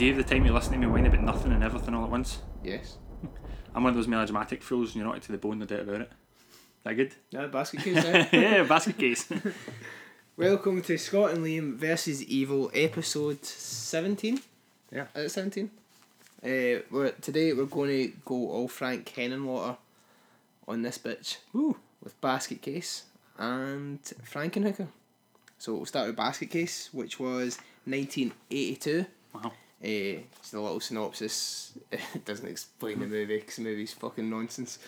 [0.00, 2.04] Do you have the time to listen to me whine about nothing and everything all
[2.04, 2.38] at once?
[2.64, 2.96] Yes.
[3.74, 6.00] I'm one of those melodramatic fools and you're not to the bone, no doubt about
[6.00, 6.12] it.
[6.84, 7.14] That good?
[7.28, 8.02] Yeah, basket case.
[8.06, 8.28] eh?
[8.32, 9.30] yeah, basket case.
[10.38, 14.40] Welcome to Scott and Liam versus Evil, episode seventeen.
[14.90, 15.04] Yeah.
[15.14, 15.70] Is it seventeen?
[16.42, 19.76] Uh, we're, today we're going to go all Frank Henenlotter
[20.66, 21.76] on this bitch Woo.
[22.02, 23.04] with basket case
[23.36, 24.88] and Frankenhooker.
[25.58, 29.04] So we'll start with basket case, which was nineteen eighty two.
[29.34, 29.52] Wow.
[29.82, 31.72] Uh, just a little synopsis.
[31.92, 34.78] It doesn't explain the movie because the movie's fucking nonsense.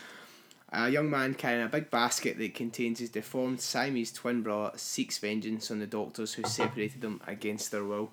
[0.73, 5.19] A young man carrying a big basket that contains his deformed Siamese twin brother seeks
[5.19, 8.11] vengeance on the doctors who separated them against their will.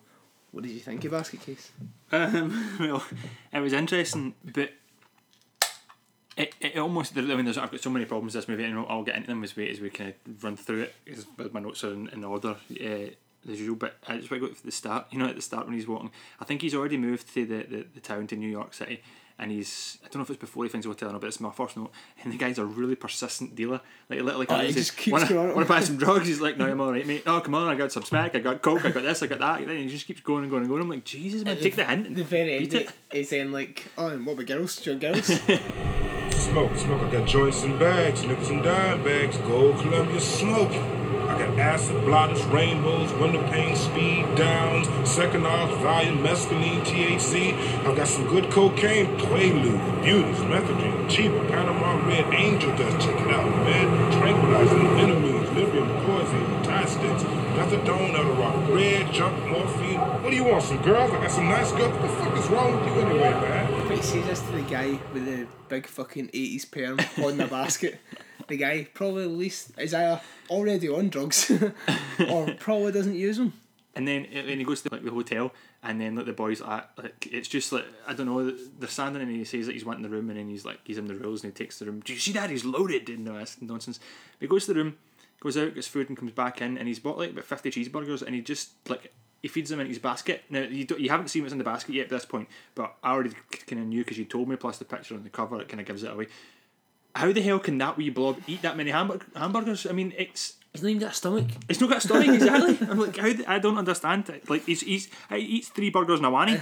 [0.52, 1.72] What did you think of Basket Case?
[2.12, 3.04] Um, well,
[3.54, 4.72] it was interesting, but
[6.36, 7.18] it, it almost.
[7.18, 9.28] I mean, there's, I've got so many problems with this movie, and I'll, get into
[9.28, 10.96] them as we as we kind of run through it.
[11.06, 13.12] Because my notes are in, in order uh,
[13.52, 13.76] as usual.
[13.76, 15.06] But I just want to go to the start.
[15.12, 17.58] You know, at the start when he's walking, I think he's already moved to the,
[17.64, 19.02] the, the town to New York City.
[19.42, 21.28] And he's, I don't know if it's before he finds a hotel or not, but
[21.28, 21.92] it's my first note.
[22.22, 23.80] And the guy's a really persistent dealer.
[24.10, 26.28] Like, literally, Oh, like, he says, just keeps wanna, going wanna buy some drugs?
[26.28, 27.24] He's like, no, I'm alright, mate.
[27.26, 29.40] Oh, come on, I got some smack, I got coke, I got this, I got
[29.40, 29.62] that.
[29.62, 30.82] And then he just keeps going and going and going.
[30.82, 32.14] I'm like, Jesus, man, take the hint.
[32.18, 32.92] The very end, Beat it.
[33.14, 34.76] he's saying like, "Oh, and what about girls?
[34.76, 35.28] Do you want girls?"
[36.34, 37.02] Smoke, smoke.
[37.04, 40.99] I got joints and bags, nickels and dime bags, gold Columbia smoking.
[41.38, 47.54] Got acid blotters, rainbows, window pane, speed downs, second off, volume, mescaline, THC.
[47.86, 53.06] I've got some good cocaine, Quaalude, beauties, methadone, cheaper, Panama Red, Angel dust.
[53.06, 54.12] Check it out, man.
[54.20, 60.00] Tranquilizing, enemies, lithium, poison, Thai sticks, methadone, Adderall, red, junk, morphine.
[60.00, 60.64] What do you want?
[60.64, 61.12] Some girls?
[61.12, 61.94] I got some nice girls.
[61.94, 63.69] What the fuck is wrong with you anyway, man?
[63.90, 67.48] But he says this to the guy with the big fucking 80s perm on the
[67.48, 68.00] basket.
[68.48, 71.52] The guy probably at least is either already on drugs
[72.30, 73.54] or probably doesn't use them.
[73.96, 75.52] And then uh, when he goes to like the hotel,
[75.84, 78.52] and then like the boys like, like it's just like I don't know.
[78.80, 80.98] They're standing and he says that he's wanting the room, and then he's like he's
[80.98, 82.00] in the rules and he takes the room.
[82.00, 82.50] Do you see that?
[82.50, 83.10] He's loaded.
[83.10, 84.00] And no, that's nonsense.
[84.40, 84.98] But he goes to the room,
[85.42, 88.24] goes out, gets food, and comes back in, and he's bought like about fifty cheeseburgers,
[88.24, 90.44] and he just like he feeds them in his basket.
[90.50, 92.96] Now you don't, you haven't seen what's in the basket yet at this point, but
[93.04, 93.32] I already
[93.68, 94.56] kind of knew because you told me.
[94.56, 96.28] Plus the picture on the cover, it kind of gives it away.
[97.16, 99.88] How the hell can that wee blob eat that many hamburg- hamburgers?
[99.88, 101.48] I mean, it's He's not even got a stomach.
[101.68, 102.78] it's not got a stomach exactly.
[102.88, 103.32] I'm like, how?
[103.48, 104.30] I don't understand.
[104.30, 104.48] it.
[104.50, 106.60] Like, he's, he's he eats three burgers in a wanny.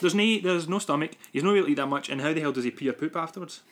[0.00, 1.12] There's no there's no stomach.
[1.32, 2.08] He's not able to eat that much.
[2.08, 3.62] And how the hell does he pee or poop afterwards?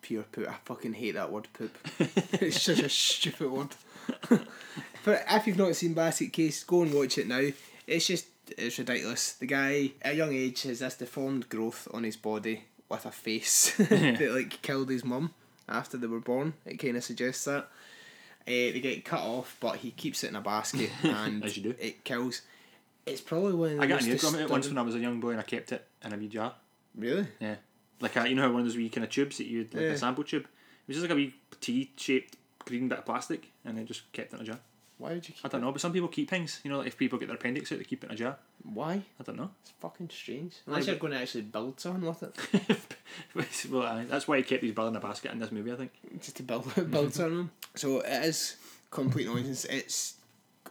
[0.00, 0.48] Pure poop.
[0.48, 1.76] I fucking hate that word poop.
[2.40, 3.68] it's such a stupid word.
[5.04, 7.48] but if you've not seen Basket Case, go and watch it now.
[7.86, 8.26] It's just
[8.58, 9.32] it's ridiculous.
[9.34, 13.10] The guy at a young age has this deformed growth on his body with a
[13.10, 15.32] face that like killed his mum
[15.68, 16.54] after they were born.
[16.66, 17.68] It kind of suggests that.
[18.46, 21.62] Uh, they get cut off, but he keeps it in a basket and As you
[21.62, 21.74] do.
[21.80, 22.42] it kills.
[23.06, 24.94] It's probably one of the I got an ear from it once when I was
[24.94, 26.54] a young boy and I kept it in a wee jar.
[26.94, 27.26] Really?
[27.40, 27.56] Yeah,
[28.00, 29.72] like a, you know how one of those wee kind of tubes that you like
[29.82, 29.88] Yeah.
[29.90, 30.42] a sample tube.
[30.44, 30.48] It
[30.88, 34.32] was just like a wee T shaped green bit of plastic, and I just kept
[34.34, 34.58] it in a jar.
[34.98, 36.60] Why would you keep I don't know, but some people keep things.
[36.62, 38.36] You know, like if people get their appendix out, they keep it in a jar.
[38.62, 39.02] Why?
[39.18, 39.50] I don't know.
[39.62, 40.54] It's fucking strange.
[40.66, 43.66] Unless you're going to actually build something with it.
[43.70, 45.72] well, I, that's why he kept his brother in a basket in this movie.
[45.72, 45.92] I think.
[46.20, 47.50] just to build build something.
[47.74, 48.56] So it is
[48.90, 49.64] complete nonsense.
[49.64, 50.14] It's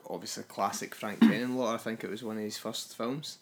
[0.09, 1.75] obviously classic Frank Henenlotter.
[1.75, 3.39] I think it was one of his first films.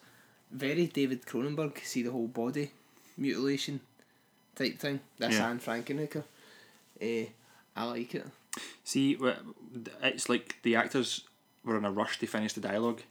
[0.51, 1.77] Very David Cronenberg.
[1.85, 2.71] See the whole body
[3.17, 3.81] mutilation
[4.55, 4.99] type thing.
[5.19, 5.51] This Yeah.
[5.51, 6.23] and Frankenhooker.
[6.99, 7.25] Eh,
[7.75, 8.25] I like it.
[8.83, 9.17] See,
[10.03, 11.21] it's like the actors
[11.63, 13.01] were in a rush to finish the dialogue.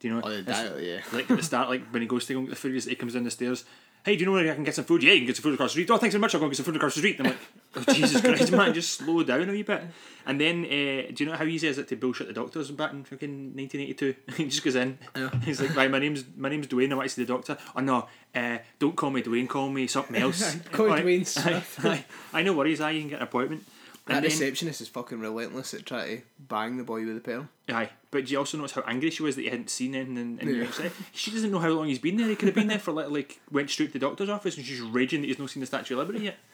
[0.00, 0.20] Do you know?
[0.24, 1.00] Oh, the dialogue, yeah.
[1.12, 3.14] Like at the start, like when he goes to go get the food, he comes
[3.14, 3.64] down the stairs.
[4.04, 5.02] Hey, do you know where I can get some food?
[5.02, 5.90] Yeah, you can get some food across the street.
[5.90, 6.34] Oh, thanks so much.
[6.34, 7.18] I'll go get some food across the street.
[7.18, 7.34] And I'm
[7.74, 9.82] like, oh, Jesus Christ, man, just slow down a wee bit.
[10.24, 12.92] And then, uh, do you know how easy is it to bullshit the doctors back
[12.92, 14.14] in fucking 1982?
[14.36, 14.98] he just goes in.
[15.16, 15.30] Yeah.
[15.40, 16.92] He's like, right, my name's my name's Dwayne.
[16.92, 17.58] I want to see the doctor.
[17.74, 19.48] Oh no, uh, don't call me Dwayne.
[19.48, 20.56] Call me something else.
[20.72, 21.02] Call me.
[21.02, 21.80] Dwayne Smith.
[21.82, 22.04] Aye, aye.
[22.32, 22.80] I know worries.
[22.80, 23.64] I can get an appointment.
[24.08, 27.48] That then- receptionist is fucking relentless at trying to bang the boy with the perm.
[27.68, 30.16] Aye, but do you also notice how angry she was that he hadn't seen anything
[30.16, 30.70] in, in Yeah.
[30.70, 30.90] City?
[31.12, 32.28] She doesn't know how long he's been there.
[32.28, 34.64] He could have been there for like, like went straight to the doctor's office and
[34.66, 36.38] she's raging that he's not seen the Statue of Liberty yet.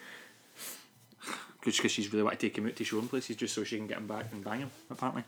[1.65, 3.77] Because she's really want to take him out to show him places just so she
[3.79, 5.25] can get him back and bang him, apparently.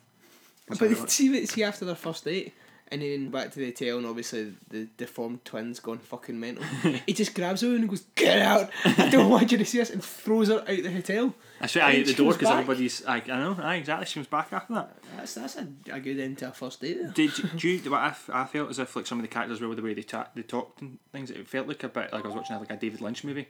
[0.68, 2.52] That's But see, see after their first date,
[2.88, 6.64] and then back to the hotel, and obviously the deformed twins gone fucking mental.
[7.06, 8.70] he just grabs her and goes, "Get out!
[8.84, 11.34] I don't want you to see us," and throws her out the hotel.
[11.60, 13.04] I swear, aye, And at the door because everybody's.
[13.06, 14.06] Aye, I know, aye, exactly.
[14.06, 14.96] She comes back after that.
[15.16, 16.98] That's that's a, a good end to a first date.
[17.00, 17.10] There.
[17.12, 19.28] Did you, do you, what I, f- I felt as if like some of the
[19.28, 21.30] characters were with the way they, ta- they talked and things.
[21.30, 23.48] It felt like a bit like I was watching like a David Lynch movie.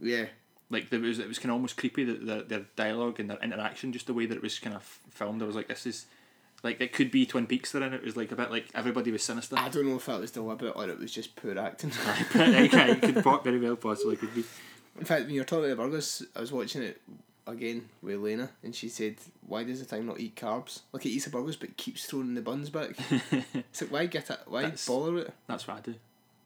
[0.00, 0.24] Yeah,
[0.70, 3.38] Like there was, it was kind of almost creepy that their, their dialogue and their
[3.42, 5.40] interaction, just the way that it was kind of filmed.
[5.42, 6.06] I was like, this is
[6.62, 9.10] Like it could be Twin Peaks there, and it was like a bit like everybody
[9.10, 9.56] was sinister.
[9.58, 11.90] I don't know if that was deliberate or it was just poor acting.
[12.34, 14.44] it could very well possibly could be.
[14.98, 17.00] In fact, when you're talking about burgers, I was watching it
[17.46, 19.16] again with Lena, and she said,
[19.46, 20.80] "Why does the thing not eat carbs?
[20.92, 22.90] Like it eats the burgers, but keeps throwing the buns back.
[23.10, 24.38] it's like why get it?
[24.46, 25.34] Why That's- bother it?
[25.48, 25.94] That's what I do.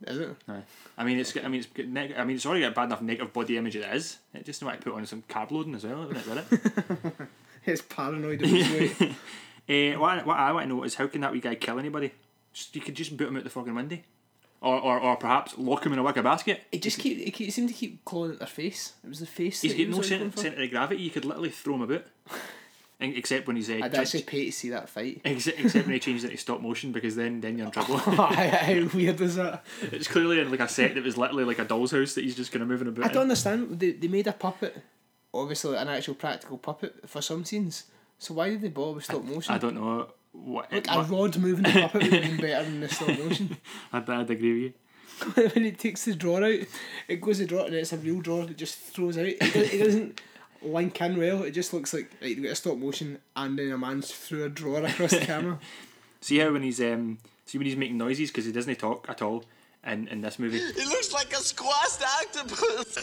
[0.07, 0.37] Is it?
[0.49, 0.61] Aye.
[0.99, 3.01] I mean, it's I mean, it's got neg- I mean, it's already got bad enough
[3.03, 4.19] negative body image it is.
[4.35, 6.09] It just might put on some carb loading as well, it?
[6.09, 7.29] With it?
[7.65, 9.13] It's paranoid of his weight.
[9.69, 11.79] Eh, what, I, what I want to know is how can that wee guy kill
[11.79, 12.13] anybody?
[12.53, 13.99] Just, you could just boot him out the fucking window,
[14.61, 16.63] or, or, or perhaps lock him in a wicker basket.
[16.73, 18.95] It just keep it, keep, it seemed to keep clawing at their face.
[19.05, 19.61] It was the face.
[19.63, 21.03] He's got no was cent- centre of gravity.
[21.03, 22.05] You could literally throw him about,
[23.01, 25.21] except when he's uh, I'd touched- actually pay to see that fight.
[25.25, 27.99] except, except when he changes it to stop motion because then then you're in trouble.
[27.99, 29.65] How weird is that?
[29.83, 32.37] it's clearly in like a set that was literally like a doll's house that he's
[32.37, 33.05] just kind of moving about.
[33.05, 33.79] I don't understand.
[33.81, 34.81] They, they made a puppet,
[35.35, 37.85] obviously an actual practical puppet for some scenes.
[38.19, 39.55] So why did they bother with stop motion?
[39.55, 40.73] I don't know what.
[40.73, 43.57] Like a what- rod moving the puppet would have been better than the stop motion.
[43.93, 44.73] I'd, I'd agree with you.
[45.55, 46.61] when it takes the drawer out,
[47.09, 49.25] it goes the drawer and it's a real drawer that just throws out.
[49.27, 50.21] It, does, it doesn't
[50.63, 51.43] link in well.
[51.43, 54.45] It just looks like right, you got a stop motion and then a man's threw
[54.45, 55.59] a drawer across the camera.
[56.21, 59.23] See how when he's um, see when he's making noises because he doesn't talk at
[59.23, 59.45] all
[59.87, 60.59] in, in this movie.
[60.59, 62.99] It looks like a squashed octopus.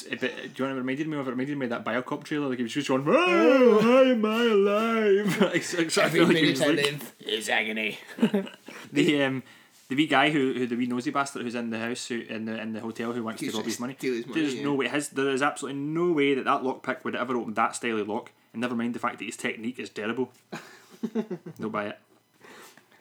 [0.00, 0.54] It's a bit.
[0.54, 1.26] Do you what it reminded me of?
[1.26, 2.48] It reminded me of that Biocop trailer.
[2.48, 6.66] Like he was just going, "Oh, why am I alive?" It's- Every like minute I
[6.66, 7.98] like- live is agony.
[8.92, 9.42] the um
[9.88, 12.46] the wee guy who, who the wee nosy bastard who's in the house who in
[12.46, 13.96] the in the hotel who wants He's to rob his money.
[14.00, 14.64] his money, There's yeah.
[14.64, 17.76] no way his there is absolutely no way that that lockpick would ever open that
[17.76, 18.30] style of lock.
[18.54, 20.30] And never mind the fact that his technique is terrible.
[21.60, 21.98] Don't buy it.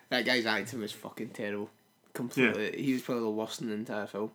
[0.10, 1.70] That guy's acting was fucking terrible.
[2.14, 2.82] Completely.
[2.82, 4.32] He was probably the worst in the entire film.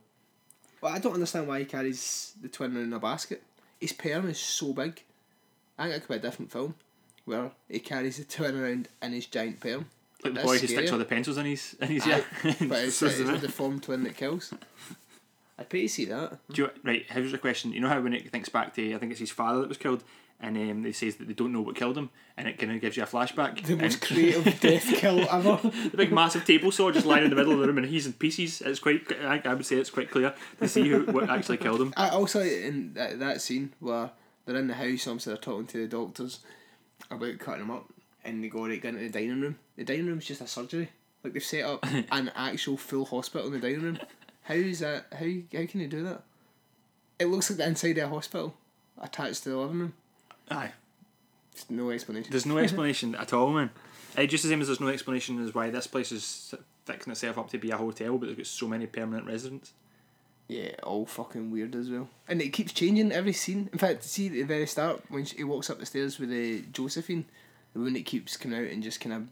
[0.81, 3.43] Well, I don't understand why he carries the twin in a basket.
[3.81, 5.02] His perm is so big.
[5.78, 6.75] I think that could be a different film
[7.25, 9.87] where he carries the twin around in his giant perm.
[10.25, 12.23] Like the boy who sticks all the pencils in his in his yeah.
[12.43, 14.52] but it's, it's a deformed twin that kills.
[15.58, 16.38] I'd pay to see that.
[16.50, 17.73] Do you, right, here's a question.
[17.73, 19.78] You know how when it thinks back to, I think it's his father that was
[19.78, 20.05] killed,
[20.41, 22.81] and um, it says that they don't know what killed him, and it kind of
[22.81, 23.65] gives you a flashback.
[23.65, 25.59] The most creative death kill ever.
[25.91, 28.06] the big massive table saw just lying in the middle of the room, and he's
[28.06, 28.61] in pieces.
[28.61, 31.81] It's quite, I, I would say it's quite clear to see who what actually killed
[31.81, 31.94] him.
[31.97, 34.11] I also in that, that scene where
[34.44, 36.41] they're in the house, obviously they're talking to the doctors
[37.11, 37.87] about cutting him up,
[38.25, 39.59] and they go right into the dining room.
[39.77, 40.91] The dining room's just a surgery.
[41.25, 43.99] Like they've set up an actual full hospital in the dining room.
[44.43, 45.06] How is that?
[45.12, 45.27] How
[45.59, 46.23] how can you do that?
[47.19, 48.55] It looks like the inside of a hospital
[49.00, 49.94] attached to the living room.
[50.51, 50.73] Aye.
[51.55, 52.31] Just no explanation.
[52.31, 53.71] There's no explanation at all, man.
[54.17, 56.55] Uh, just the same as there's no explanation as why this place is
[56.85, 59.73] fixing itself up to be a hotel, but there's got so many permanent residents.
[60.49, 62.09] Yeah, all fucking weird as well.
[62.29, 63.69] And it keeps changing every scene.
[63.73, 66.31] In fact, see at the very start when she, he walks up the stairs with
[66.31, 67.25] the Josephine,
[67.73, 69.23] the one that keeps coming out and just kind of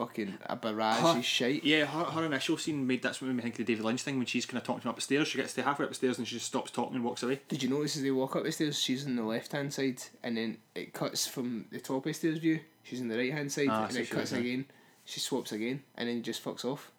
[0.00, 1.62] fucking a barrage Her- of shite.
[1.62, 4.00] Yeah, her, her initial scene made that's what made me think of the David Lynch
[4.02, 5.28] thing when she's kind of talking to him up the stairs.
[5.28, 7.40] She gets to halfway up the stairs and she just stops talking and walks away.
[7.48, 10.02] Did you notice as they walk up the stairs, she's on the left hand side,
[10.22, 12.60] and then it cuts from the top of the stairs view.
[12.82, 14.64] She's on the right hand side, Ah, and so it cuts again.
[15.04, 16.90] She swaps again, and then just fucks off.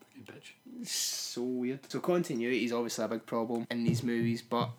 [0.00, 0.86] Fucking bitch.
[0.86, 1.80] So weird.
[1.90, 4.70] So continuity is obviously a big problem in these movies, but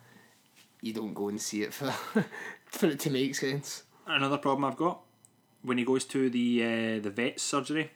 [0.82, 1.92] you don't go and see it for
[2.66, 3.84] for it to make sense.
[4.06, 5.02] Another problem I've got
[5.68, 7.92] when he goes to the uh, the vet's surgery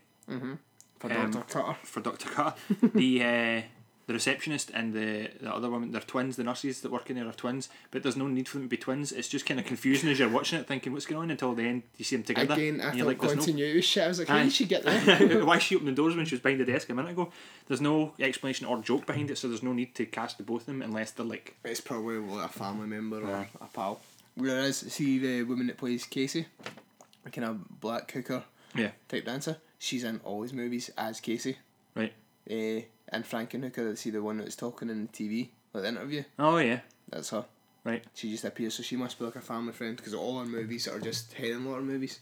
[1.00, 1.78] For Um, Doctor Cutter.
[1.84, 2.56] for Doctor Cutter,
[2.94, 3.62] the uh,
[4.08, 6.36] the receptionist and the, the other woman, they're twins.
[6.36, 8.70] The nurses that work in there are twins, but there's no need for them to
[8.70, 9.12] be twins.
[9.12, 11.64] It's just kind of confusing as you're watching it, thinking what's going on until the
[11.64, 11.84] end.
[11.98, 12.54] You see them together.
[12.56, 14.04] Again, I and you're thought like, there's no shit.
[14.04, 15.46] I was like, how did she get there?
[15.50, 17.32] Why she opened the doors when she was behind the desk a minute ago?
[17.68, 20.62] There's no explanation or joke behind it, so there's no need to cast the both
[20.62, 21.56] of them unless they're like.
[21.64, 24.02] it's probably like a family member or a pal.
[24.36, 26.48] Whereas, see the woman that plays Casey,
[27.30, 28.44] kind of black hooker
[28.76, 31.58] Yeah, type dancer, she's in all his movies as Casey.
[31.96, 32.14] right.
[32.50, 32.82] Uh,
[33.14, 36.58] and Frankenhooker, see the one that was talking in the TV, like the interview, Oh,
[36.58, 37.46] yeah, that's her.
[37.84, 38.04] right.
[38.16, 40.88] She just appears, so she must be like a family friend because all her movies
[40.88, 42.20] are just Henenlotter movies,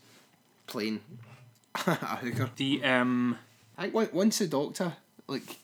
[0.68, 1.00] playing
[1.86, 2.50] a hooker.
[2.56, 3.38] The, um,
[3.78, 4.94] I think once the doctor
[5.28, 5.58] like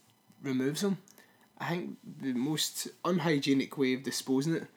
[0.43, 0.99] removes them,
[1.57, 4.67] I think the most unhygienic way of disposing it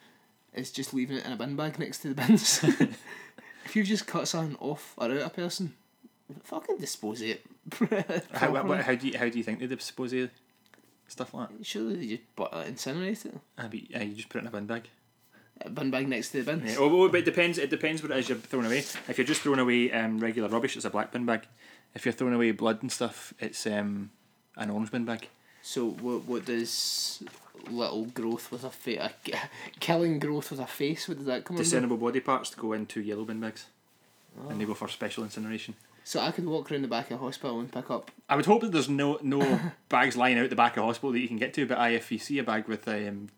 [0.55, 2.65] is just leaving it in a bin bag next to the bins.
[3.69, 5.75] if you've just cut something off or out a person,
[6.43, 7.47] fucking dispose of it.
[8.33, 10.31] how, what, how, do you, how do you think they dispose of
[11.07, 11.67] stuff like that?
[11.67, 13.71] Surely they just but uh, incinerate it.
[13.71, 14.89] Be, uh, you just put it in a bin bag.
[15.61, 16.73] a bin bag next to the bins.
[16.73, 17.59] Yeah, well, well, but it depends.
[17.59, 18.79] It depends what it is you're throwing away.
[18.79, 21.47] If you're just throwing away um, regular rubbish, it's a black bin bag.
[21.95, 24.11] If you're throwing away blood and stuff, it's um,
[24.57, 25.29] an orange bin bag.
[25.69, 27.23] So what what does
[27.71, 29.03] little growth with a face,
[29.81, 31.07] killing growth with a face?
[31.07, 31.63] What does that come under?
[31.63, 33.67] Discernible body parts to go into yellow bin bags,
[34.49, 34.69] and they Oh.
[34.69, 35.75] go for special incineration.
[36.05, 38.11] So I could walk around the back of a hospital and pick up.
[38.31, 39.61] I would hope that there's no no
[39.91, 41.67] bags lying out the back of hospital that you can get to.
[41.67, 43.29] But aye, if you see a bag with a, um,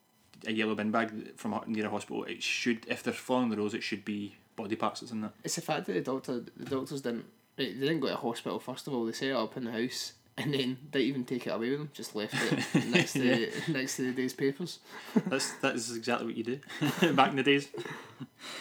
[0.46, 3.74] a yellow bin bag from near a hospital, it should if they're following the rules,
[3.74, 5.32] it should be body parts that's in there.
[5.42, 7.24] It's the fact that the doctor the doctors didn't
[7.56, 9.04] they didn't go to hospital first of all.
[9.04, 11.78] They set it up in the house and then didn't even take it away with
[11.78, 11.90] them.
[11.92, 12.34] Just left
[12.74, 14.78] it next to next to the day's papers.
[15.26, 17.68] That's that is exactly what you do back in the days.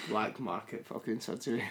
[0.07, 1.63] Black market fucking surgery.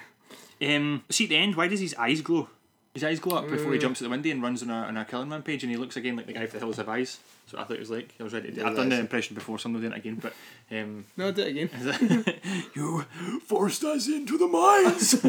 [0.61, 2.49] Um, see at the end, why does his eyes glow?
[2.95, 3.75] His eyes glow up before Mm.
[3.75, 5.77] he jumps at the window and runs on a, on a Killing rampage, and he
[5.77, 7.19] looks again like the guy with the Hills have eyes.
[7.47, 8.51] So I thought it was like I was ready.
[8.51, 10.17] To, Yeah, I've done the impression before, so I'm not doing it again.
[10.21, 10.33] But
[10.71, 12.25] um, No, do it again.
[12.75, 13.03] you
[13.47, 15.23] forced us into the mines.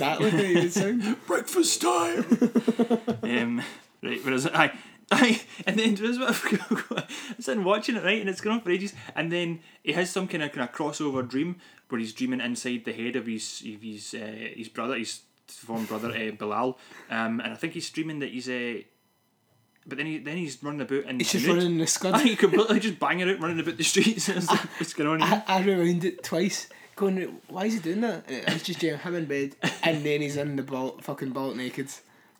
[0.00, 1.16] Exactly you would sound.
[1.26, 2.24] Breakfast time.
[3.22, 3.62] um,
[4.02, 4.72] right, whereas I.
[5.10, 7.04] I, and then there's what I'm
[7.40, 8.92] sitting watching it right, and it's going on for ages.
[9.16, 11.56] And then he has some kind of kind of crossover dream
[11.88, 15.86] where he's dreaming inside the head of his of his uh, his brother, his former
[15.86, 16.78] brother uh, Belial.
[17.08, 18.80] Um, and I think he's dreaming that he's a.
[18.80, 18.82] Uh,
[19.86, 22.14] but then he then he's running about and He's just running in the scud.
[22.14, 24.28] Aye, completely just banging out, running about the streets.
[24.28, 25.22] It's like, What's going on?
[25.22, 25.44] I, Here?
[25.46, 28.24] I rewound it twice, going, why is he doing that?
[28.28, 31.54] And it's just Jim, him in bed, and then he's in the ball, fucking ball
[31.54, 31.88] naked,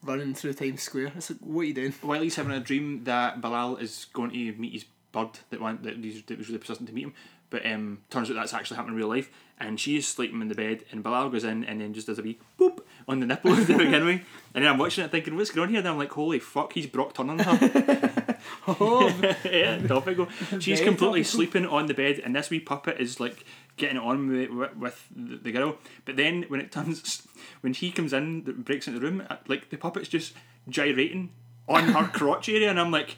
[0.03, 1.13] running through Times Square.
[1.17, 1.95] It's like, what are you doing?
[2.03, 5.85] While he's having a dream that Belial is going to meet his bird that went
[5.85, 7.15] that, he's, that was really persistent to meet him,
[7.51, 9.31] but um, turns out that's actually happening in real life.
[9.61, 12.19] And she is sleeping in the bed, and Belial goes in and then just does
[12.19, 14.23] a wee boop on the nipple to begin with.
[14.55, 15.81] And then I'm watching it thinking, what's going on here?
[15.81, 18.25] And I'm like, holy fuck, he's Brock Turner on her.
[18.67, 19.09] Oh,
[19.45, 20.29] yeah, topical.
[20.61, 21.25] She's completely topical.
[21.25, 23.45] sleeping on the bed, and this wee puppet is like
[23.79, 25.77] getting it on with, with, the, girl.
[26.05, 27.27] But then when it turns,
[27.63, 30.35] when he comes in, that breaks into the room, uh, like the puppet's just
[30.69, 31.31] gyrating
[31.69, 33.17] on her crotch area, and I'm like,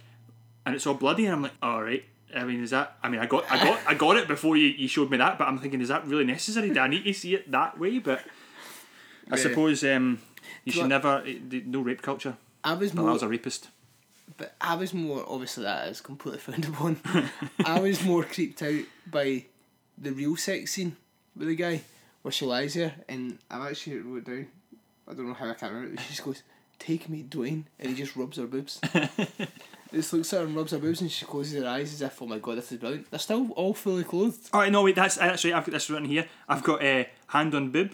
[0.64, 2.04] and it's all bloody, and I'm like, all right.
[2.34, 2.96] I mean, is that?
[3.02, 5.36] I mean, I got, I got, I got it before you, you showed me that,
[5.36, 6.70] but I'm thinking, is that really necessary?
[6.70, 7.98] Do I need to see it that way?
[7.98, 8.20] But
[9.28, 9.42] I Yeah.
[9.42, 10.20] suppose um,
[10.64, 11.24] you should But- never,
[11.66, 12.36] no rape culture.
[12.62, 13.68] I was more, Belial's a rapist.
[14.36, 17.00] but I was more, obviously that is completely frowned upon.
[17.64, 19.46] I was more creeped out by
[20.00, 20.96] the real sex scene
[21.36, 21.82] with the guy,
[22.22, 24.46] where she lies there, and I've actually wrote down,
[25.06, 26.42] I don't know how I can't remember it, she just goes,
[26.78, 28.80] take me, Dwayne, and he just rubs her boobs.
[29.92, 32.20] just looks at her and rubs her boobs, and she closes her eyes as if,
[32.20, 33.10] oh my god, this is brilliant.
[33.10, 34.48] They're still all fully clothed.
[34.52, 35.44] Oh no, wait, that's right.
[35.44, 36.26] I've got this written here.
[36.48, 37.92] I've got uh, hand on boob,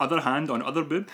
[0.00, 1.08] other hand on other boob,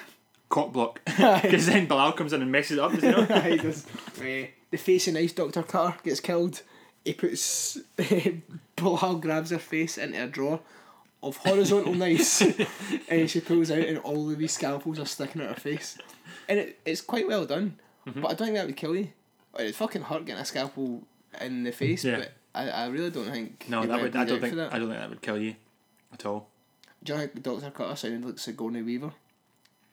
[0.49, 1.01] cock block.
[1.43, 2.93] Because then Belial comes in and messes it up.
[2.93, 3.45] Does he not?
[3.45, 3.87] he does.
[4.21, 5.63] Eh, the face of nice Dr.
[5.63, 6.63] Cutter gets killed.
[7.05, 7.79] He puts
[8.77, 10.61] Belial grabs her face into a drawer
[11.23, 12.43] of horizontal knives
[13.09, 15.99] and she pulls out and all of these scalpels are sticking out her face.
[16.49, 17.79] And it, it's quite well done.
[18.07, 18.21] Mm-hmm.
[18.23, 19.09] But I don't think that would kill you.
[19.59, 21.03] It'd fucking hurt getting a scalpel
[21.41, 22.19] in the face, Yeah.
[22.19, 24.17] but I, I really don't think No, that would.
[24.17, 24.57] I don't think.
[24.57, 24.73] that.
[24.75, 25.55] I don't think that would kill you,
[26.13, 26.49] at all.
[27.05, 27.71] Do you think Dr.
[27.71, 29.13] Cutter sounded like Sigourney Weaver?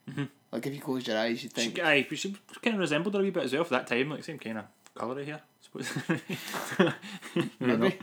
[0.09, 0.23] Mm-hmm.
[0.51, 3.19] Like if you closed your eyes you'd think She, aye, she kind of resembled her
[3.19, 4.09] a wee bit as well for that time.
[4.09, 5.41] Like same kind of colour here,
[5.77, 6.03] I suppose.
[7.61, 7.77] I know.
[7.77, 7.99] maybe.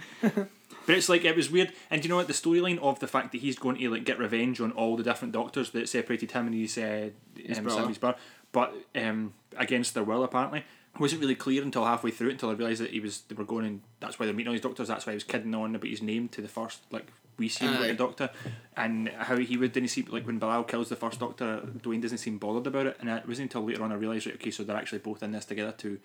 [0.86, 3.08] But it's like it was weird, and do you know what the storyline of the
[3.08, 6.30] fact that he's going to like get revenge on all the different doctors that separated
[6.30, 7.10] him and his uh,
[7.48, 7.82] um, brother.
[7.82, 8.18] Sammy's brother,
[8.52, 10.62] but um, against their will apparently,
[11.00, 13.44] wasn't really clear until halfway through it, until I realised that he was they were
[13.44, 14.86] going and that's why they're meeting all these doctors.
[14.86, 17.66] That's why he was kidding on about his name to the first like we see
[17.66, 18.30] him with the doctor,
[18.76, 22.18] and how he would didn't seem like when Belial kills the first doctor, Dwayne doesn't
[22.18, 24.62] seem bothered about it, and it wasn't until later on I realised right okay so
[24.62, 25.98] they're actually both in this together to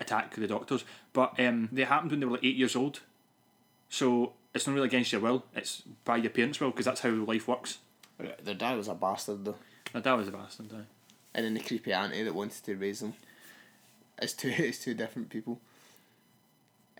[0.00, 3.00] attack the doctors, but um, they happened when they were like eight years old.
[3.88, 7.10] So it's not really against your will; it's by your parents' will, because that's how
[7.10, 7.78] life works.
[8.42, 9.56] Their dad was a bastard though.
[9.94, 10.72] My dad was a bastard.
[10.72, 10.84] Aye.
[11.34, 13.14] and then the creepy auntie that wanted to raise them.
[14.20, 15.60] It's two it's two different people.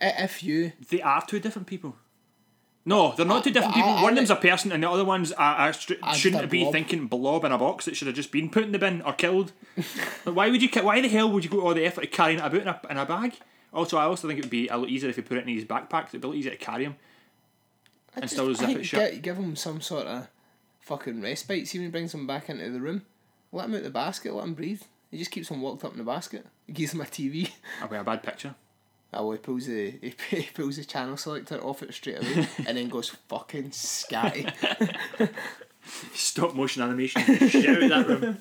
[0.00, 1.96] If you They are two different people.
[2.88, 3.90] No, they're not two Uh, different people.
[3.90, 6.50] I- One of them's a person, and the other ones are, are str- Ah, shouldn't
[6.50, 6.72] be blob.
[6.72, 9.12] thinking blob in a box that should have just been put in the bin or
[9.12, 9.52] killed.
[9.76, 10.68] like, why would you?
[10.82, 12.68] Why the hell would you go to all the effort of carrying it about in
[12.68, 13.34] a, in a bag?
[13.74, 15.54] Also, I also think it would be a lot easier if you put it in
[15.54, 16.08] his backpack.
[16.08, 16.96] It'd be a lot easier to carry him.
[18.16, 19.12] I And just- still zip it shut.
[19.12, 20.28] gi- give him some sort of
[20.80, 21.68] fucking respite.
[21.68, 23.02] See when he brings them back into the room.
[23.52, 24.32] Let him out of the basket.
[24.34, 24.82] Let him breathe.
[25.10, 26.46] He just keeps them locked up in the basket.
[26.66, 27.50] He gives him a TV.
[27.80, 28.54] Got a bad picture.
[29.12, 32.48] Oh, well, he pulls the he, he pulls the channel selector off it straight away,
[32.66, 34.52] and then goes fucking scatty.
[36.12, 37.22] Stop motion animation.
[37.48, 38.38] Shit out of that room.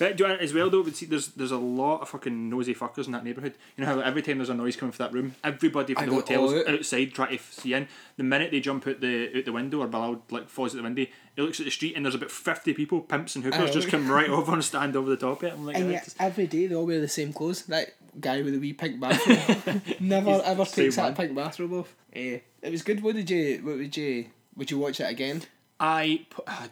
[0.00, 3.04] But do you as well though, see, there's there's a lot of fucking nosy fuckers
[3.04, 3.52] in that neighbourhood.
[3.76, 6.06] You know how every time there's a noise coming from that room, everybody from I
[6.06, 6.70] the hotel's out.
[6.70, 7.86] outside try to see in.
[8.16, 10.84] The minute they jump out the out the window or Belial like falls out the
[10.84, 11.04] window,
[11.36, 14.10] he looks at the street and there's about fifty people, pimps and hookers, just come
[14.10, 15.52] right over and stand over the top of it.
[15.52, 17.66] I'm like, And "Oh, yet every day they all wear the same clothes.
[17.66, 21.94] That guy with the wee pink bathrobe never ever same takes that pink bathrobe off.
[22.12, 23.02] Eh, it was good.
[23.02, 23.60] What did you?
[23.62, 24.26] What would you?
[24.56, 25.42] Would you watch it again?
[25.78, 26.26] I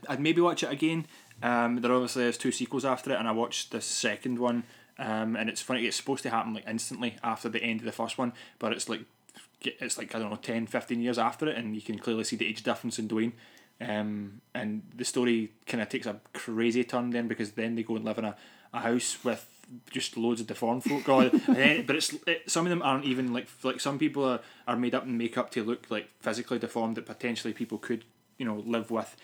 [0.09, 1.07] I'd maybe watch it again.
[1.43, 4.65] Um, there obviously there's two sequels after it, and I watched the second one.
[4.99, 5.87] Um, and it's funny.
[5.87, 8.89] It's supposed to happen like instantly after the end of the first one, but it's
[8.89, 9.03] like
[9.63, 12.37] it's like I don't know 10, 15 years after it, and you can clearly see
[12.37, 13.33] the age difference in Dwayne.
[13.81, 17.95] Um, and the story kind of takes a crazy turn then because then they go
[17.95, 18.37] and live in a,
[18.73, 19.49] a house with
[19.91, 21.07] just loads of deformed folk.
[21.09, 24.41] And then, but it's it, some of them aren't even like like some people are,
[24.67, 28.05] are made up in makeup to look like physically deformed that potentially people could
[28.39, 29.17] you know live with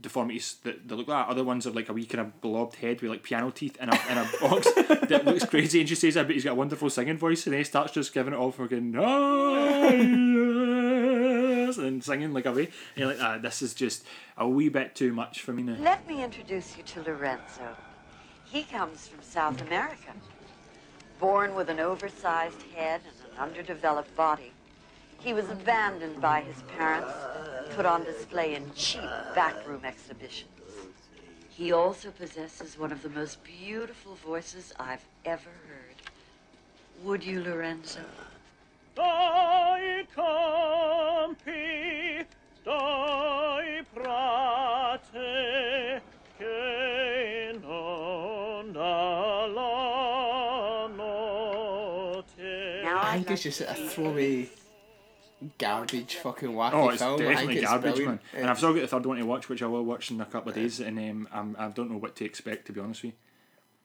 [0.00, 1.30] deformities that, that look like that.
[1.30, 3.88] Other ones are like a wee kind of blobbed head with like piano teeth in
[3.88, 4.72] a, in a box
[5.08, 5.80] that looks crazy.
[5.80, 7.46] And she says, I bet he's got a wonderful singing voice.
[7.46, 12.52] And then he starts just giving it all fucking, ah, yes," and singing like a
[12.52, 12.64] way.
[12.64, 14.04] And you're like, ah, this is just
[14.36, 15.76] a wee bit too much for me now.
[15.80, 17.76] Let me introduce you to Lorenzo.
[18.50, 20.12] He comes from South America.
[21.20, 24.52] Born with an oversized head and an underdeveloped body,
[25.20, 27.12] he was abandoned by his parents,
[27.74, 30.48] put on display in cheap backroom exhibitions.
[31.50, 35.96] He also possesses one of the most beautiful voices I've ever heard.
[37.04, 38.00] Would you, Lorenzo?
[38.94, 40.04] Dai
[53.28, 54.48] think it's just a throwaway
[55.58, 57.18] garbage fucking wacky Oh, it's film.
[57.18, 58.20] Definitely it's garbage, brilliant.
[58.32, 58.40] man.
[58.42, 60.24] And I've still got the third one to watch, which I will watch in a
[60.26, 60.80] couple of days.
[60.80, 63.18] And um, I'm, I don't know what to expect, to be honest with you.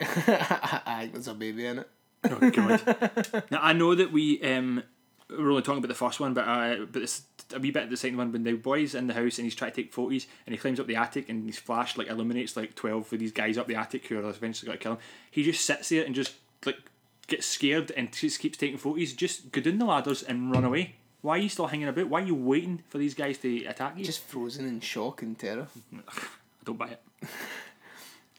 [0.00, 1.88] I think there's a baby in it.
[2.24, 3.42] Oh god!
[3.50, 4.82] now I know that we um
[5.30, 7.22] we're only talking about the first one, but uh, but it's
[7.54, 9.54] a wee bit of the second one when the boy's in the house and he's
[9.54, 12.56] trying to take photos and he climbs up the attic and his flash like illuminates
[12.56, 14.98] like twelve of these guys up the attic who are eventually going to kill him.
[15.30, 16.78] He just sits there and just like
[17.26, 19.12] gets scared and just keeps taking photos.
[19.12, 20.96] Just go down the ladders and run away.
[21.22, 22.08] Why are you still hanging about?
[22.08, 24.04] Why are you waiting for these guys to attack you?
[24.04, 25.68] Just frozen in shock and terror.
[25.96, 26.02] I
[26.64, 27.02] don't buy it.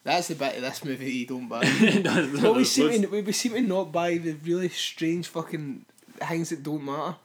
[0.03, 1.61] That's the bit of this movie that you don't buy.
[1.79, 5.27] There's- Well, we there's seem to, we, we seem to not buy the really strange
[5.27, 5.85] fucking
[6.17, 7.15] things that don't matter,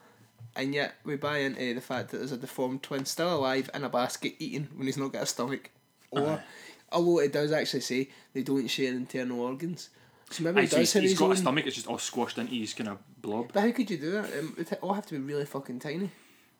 [0.56, 3.84] and yet we buy into the fact that there's a deformed twin still alive in
[3.84, 5.70] a basket eating when he's not got a stomach,
[6.10, 6.42] or
[6.90, 9.90] although it does actually say they don't share internal organs,
[10.30, 11.66] so maybe he does he's, he's got a stomach.
[11.66, 13.50] It's just all squashed into his kind of blob.
[13.52, 14.38] But how could you do that?
[14.38, 16.10] Um, it all have to be really fucking tiny.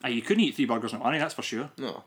[0.03, 1.71] Aye, you couldn't eat three burgers in one, that's for sure.
[1.79, 2.03] No,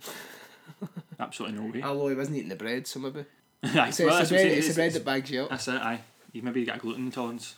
[1.20, 1.82] Absolutely no way.
[1.82, 3.24] although he wasn't eating the bread, so maybe.
[3.64, 5.50] Aye, So well, it's, the bread, saying, it's the bread that bags you up.
[5.50, 6.00] That's it, aye.
[6.32, 7.56] You maybe got a gluten intolerance.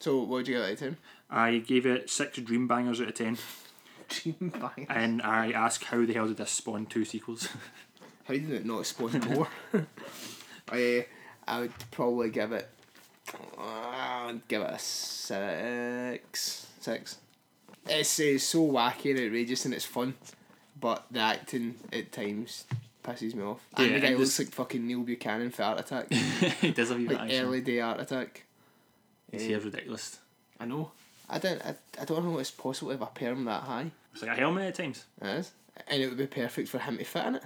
[0.00, 0.96] So what would you get out of ten?
[1.28, 3.36] I gave it six dream bangers out of ten,
[4.08, 4.86] Dream bang.
[4.88, 7.48] and I ask how the hell did this spawn two sequels?
[8.24, 9.48] How did it not spawn more?
[10.70, 11.06] I
[11.46, 12.68] I would probably give it.
[13.58, 16.66] uh, give it a six.
[16.80, 17.16] Six.
[17.88, 20.14] It's uh, so wacky and outrageous and it's fun,
[20.80, 22.64] but the acting at times
[23.02, 23.60] pisses me off.
[23.76, 26.12] And Yeah, the guy and looks this- like fucking Neil Buchanan for Art Attack,
[26.60, 27.44] he does have like accent.
[27.44, 28.44] early day Art Attack.
[29.30, 30.18] His hair's ridiculous.
[30.60, 30.92] I know.
[31.28, 31.60] I don't.
[31.64, 33.90] I, I don't know it's possible to have a perm that high.
[34.12, 35.04] It's like a helmet at times.
[35.22, 35.50] It is,
[35.88, 37.42] and it would be perfect for him to fit in it.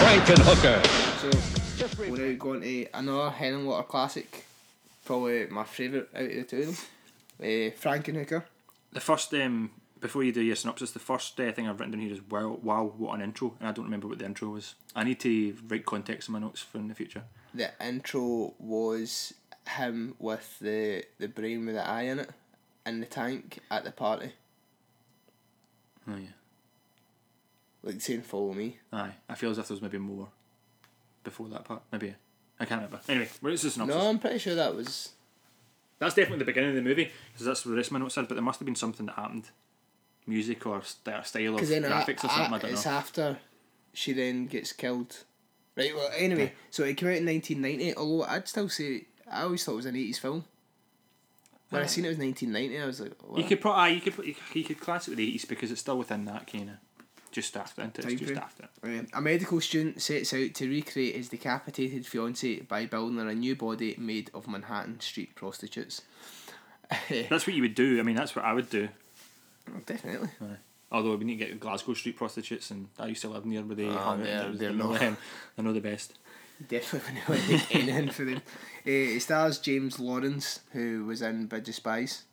[0.00, 0.80] Frankenhooker.
[1.20, 1.28] So
[2.10, 4.44] we're now going to another Henenlotter classic,
[5.04, 6.76] probably my favourite out of the two of them.
[7.40, 8.44] Uh, Frankenhooker.
[8.92, 12.00] The first, um, before you do your synopsis, the first uh, thing I've written down
[12.00, 14.74] here is wow, wow, what an intro, and I don't remember what the intro was.
[14.94, 17.24] I need to write context in my notes for in the future.
[17.54, 19.34] The intro was
[19.68, 22.30] him with the the brain with the eye in it
[22.86, 24.32] in the tank at the party,
[26.08, 26.28] Oh yeah,
[27.82, 29.12] like saying "Follow me." aye.
[29.28, 30.28] I feel as if there was maybe more
[31.24, 31.82] before that part.
[31.92, 32.14] Maybe
[32.58, 33.00] I can't remember.
[33.08, 33.96] Anyway, where is the synopsis?
[33.96, 35.10] No, I'm pretty sure that was.
[36.00, 38.14] That's definitely the beginning of the movie because that's what the rest of my notes
[38.16, 38.26] said.
[38.26, 39.50] But there must have been something that happened,
[40.26, 42.34] music or st- style of graphics a- or something.
[42.34, 42.68] I a- don't know.
[42.70, 42.90] it's know.
[42.92, 43.38] after
[43.92, 45.24] she then gets killed.
[45.76, 45.94] Right.
[45.94, 47.96] Well, anyway, so it came out in 1990.
[47.96, 50.44] Although I'd still say I always thought it was an 80s film.
[51.68, 53.38] When I uh, seen it was 1990, I was like, what?
[53.40, 55.70] You could pro- you could put- you, you could class it with the eighties because
[55.70, 56.76] it's still within that kind of
[57.32, 57.98] just after it.
[57.98, 58.64] It's just after.
[58.64, 58.70] it.
[59.00, 63.34] Um, a medical student sets out to recreate his decapitated fiancée by building her a
[63.34, 66.02] new body made of Manhattan street prostitutes.
[67.08, 68.00] That's what you would do.
[68.00, 68.88] I mean, that's what I would do.
[69.86, 70.28] Definitely.
[70.90, 73.76] Although we need to get Glasgow street prostitutes, and I used to live near where
[73.76, 74.22] they out.
[74.22, 74.98] they're- they're not.
[74.98, 75.16] them.
[75.56, 76.18] I know the best.
[76.68, 78.38] Definitely wouldn't make anything for them.
[78.38, 82.24] Uh, it stars James Lorinz, who was in Bridge of Spies,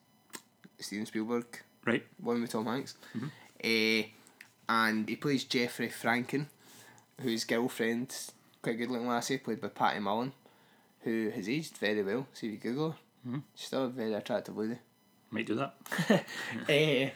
[0.79, 1.45] Steven Spielberg,
[1.85, 2.03] Right.
[2.19, 2.95] one with Tom Hanks.
[3.15, 3.27] Mm-hmm.
[3.63, 4.03] Eh,
[4.69, 6.47] and he plays Jeffrey Franken,
[7.21, 8.15] whose girlfriend,
[8.61, 10.33] quite good looking lassie, played by Patty Mullen,
[11.01, 12.27] who has aged very well.
[12.33, 12.97] See if you Google her.
[13.27, 13.39] Mm-hmm.
[13.55, 14.77] She's still a very attractive lady.
[15.31, 15.75] Might do that.
[16.69, 17.09] Eh,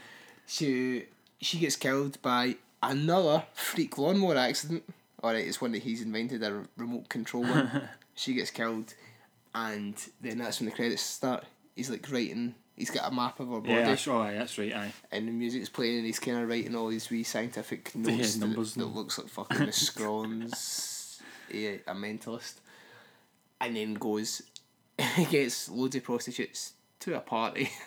[0.46, 1.06] she,
[1.40, 4.84] she gets killed by another freak lawnmower accident.
[5.24, 7.90] Alright, it's one that he's invented, a remote control one.
[8.16, 8.94] she gets killed,
[9.54, 11.46] and then that's when the credits start.
[11.76, 14.58] He's like writing, he's got a map of her body Yeah, that's, oh, aye, that's
[14.58, 14.74] right.
[14.76, 14.94] Aye.
[15.12, 18.46] and the music's playing and he's kind of writing all these wee scientific notes that,
[18.48, 22.56] numbers that and- looks like fucking the Scrons, yeah, a mentalist,
[23.60, 24.42] and then goes,
[25.30, 27.70] gets loads of prostitutes to a party.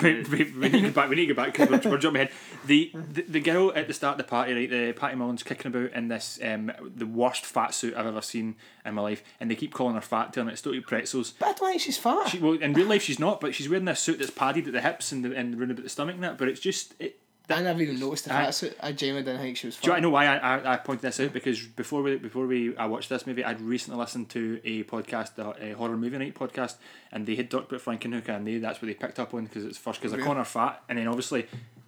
[0.00, 1.08] Wait, wait, we need to go back.
[1.08, 2.34] We need to go back because we're, we're jumping ahead.
[2.66, 4.68] The, the the girl at the start of the party, right?
[4.68, 8.56] The Patty Mullen's kicking about in this um the worst fat suit I've ever seen
[8.84, 11.34] in my life, and they keep calling her fat, telling her it's to eat pretzels.
[11.38, 12.28] But I don't think she's fat.
[12.28, 14.72] She, well, in real life she's not, but she's wearing this suit that's padded at
[14.72, 16.38] the hips and the and round about the stomach and that.
[16.38, 17.20] But it's just it.
[17.50, 18.76] I never even noticed the I- fat suit.
[18.80, 19.84] I genuinely didn't think she was fat.
[19.84, 21.32] Do you know why I, I, I pointed this out?
[21.32, 25.38] Because before we before we I watched this movie, I'd recently listened to a podcast,
[25.38, 26.76] a, a horror movie night podcast,
[27.12, 29.64] and they had talked about Frankenhooker, and they that's what they picked up on because
[29.64, 31.46] it's first because they're calling fat, and then obviously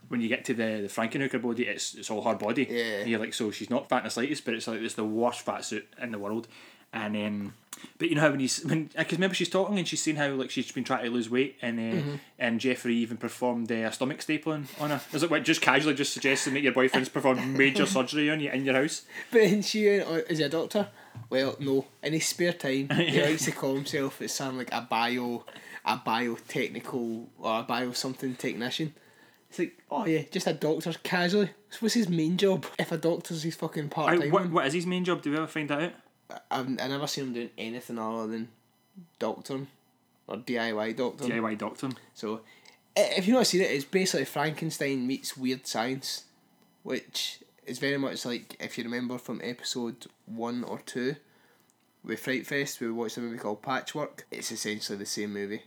[0.08, 2.66] when you get to the the Frankenhooker body, it's it's all her body.
[2.68, 2.98] Yeah.
[3.00, 5.04] And you're like, so she's not fat in the slightest, but it's like it's the
[5.04, 6.48] worst fat suit in the world,
[6.96, 7.54] and um,
[7.98, 10.28] but you know how when he's when because remember she's talking and she's saying how
[10.30, 13.92] like she's been trying to lose weight and uh, and Jeffrey even performed uh, a
[13.92, 15.00] stomach stapling on her.
[15.12, 18.50] Is it what just casually just suggesting that your boyfriend's performed major surgery on you
[18.50, 19.02] in your house?
[19.30, 20.88] But then she went, oh, is he a doctor?
[21.28, 21.86] Well, no.
[22.02, 25.44] In his spare time, he likes to call himself as something like a bio,
[25.84, 28.94] a biotechnical or a bio something technician.
[29.48, 31.50] It's like, oh yeah, just a doctor casually.
[31.70, 32.66] So what's his main job?
[32.78, 34.30] If a doctor's his fucking part time.
[34.30, 35.22] what, what is his main job?
[35.22, 35.92] Do we ever find that out?
[36.50, 38.48] I've I never seen him doing anything other than
[39.18, 39.68] doctoring
[40.26, 41.30] or DIY doctoring.
[41.30, 41.90] DIY doctor.
[42.14, 42.40] So,
[42.96, 46.24] if you've not seen it, it's basically Frankenstein meets weird science,
[46.82, 51.16] which is very much like if you remember from episode one or two,
[52.06, 54.26] with Fright Fest, we watched a movie called Patchwork.
[54.30, 55.62] It's essentially the same movie,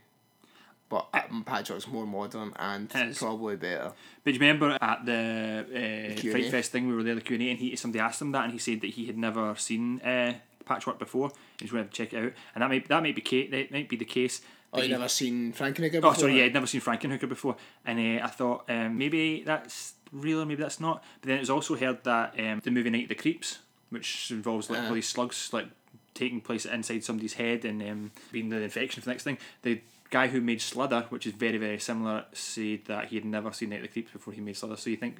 [0.88, 3.92] but um, Patchwork's more modern and probably better.
[4.24, 6.32] But do you remember at the uh, Q&A?
[6.32, 8.32] Fright Fest thing, we were there the Q and A, and he somebody asked him
[8.32, 10.34] that, and he said that he had never seen uh,
[10.70, 13.22] Patchwork before, and he's going to check it out, and that might that might be
[13.22, 14.40] ca- that might be the case.
[14.72, 18.24] Oh, you never seen Frankenhooker Oh, sorry, yeah, I'd never seen Frankenhooker before, and uh,
[18.24, 21.02] I thought um, maybe that's real, or maybe that's not.
[21.20, 24.30] But then it was also heard that um, the movie Night of the Creeps, which
[24.30, 25.66] involves like all these slugs like
[26.14, 29.38] taking place inside somebody's head and um, being the infection for the next thing.
[29.62, 29.80] The
[30.10, 33.70] guy who made Slither, which is very very similar, said that he had never seen
[33.70, 34.76] Night of the Creeps before he made Slither.
[34.76, 35.16] So you think,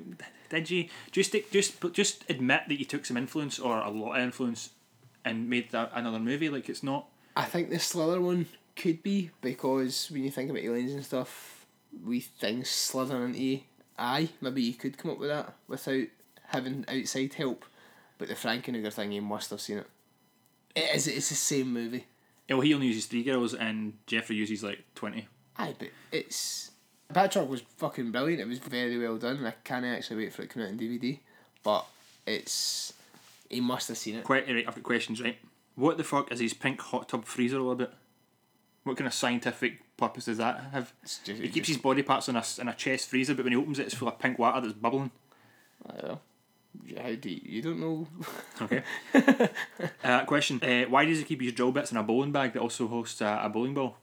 [0.48, 4.22] did you just just just admit that you took some influence or a lot of
[4.22, 4.70] influence
[5.24, 6.48] and made that another movie?
[6.48, 7.06] Like it's not.
[7.36, 11.66] I think the Slither one could be because when you think about aliens and stuff,
[12.04, 13.60] we things slither into
[13.98, 14.30] eye.
[14.40, 16.06] Maybe you could come up with that without
[16.48, 17.64] having outside help.
[18.18, 19.86] But the Frankenhooker thing, you must have seen it.
[20.74, 21.06] It is.
[21.06, 22.06] It's the same movie.
[22.48, 25.28] Yeah, well, he only uses three girls, and Jeffrey uses like twenty.
[25.56, 26.70] Aye, but it's
[27.12, 28.40] Patchwork was fucking brilliant.
[28.40, 29.36] It was very well done.
[29.36, 31.18] and I can't actually wait for it to come out on DVD.
[31.62, 31.86] But
[32.26, 32.92] it's
[33.50, 34.24] he must have seen it.
[34.24, 35.36] Que- right, I've got questions, right?
[35.74, 37.92] What the fuck is his pink hot tub freezer all about?
[38.84, 40.92] What kind of scientific purpose does that have?
[41.02, 43.52] Just- he keeps just- his body parts in a, in a chest freezer, but when
[43.52, 45.10] he opens it, it's full of pink water that's bubbling.
[45.86, 46.20] I don't know.
[47.02, 48.06] How do you, you don't know?
[48.62, 48.82] Okay.
[50.04, 52.60] uh, question: uh, Why does he keep his drill bits in a bowling bag that
[52.62, 53.96] also hosts a, a bowling ball?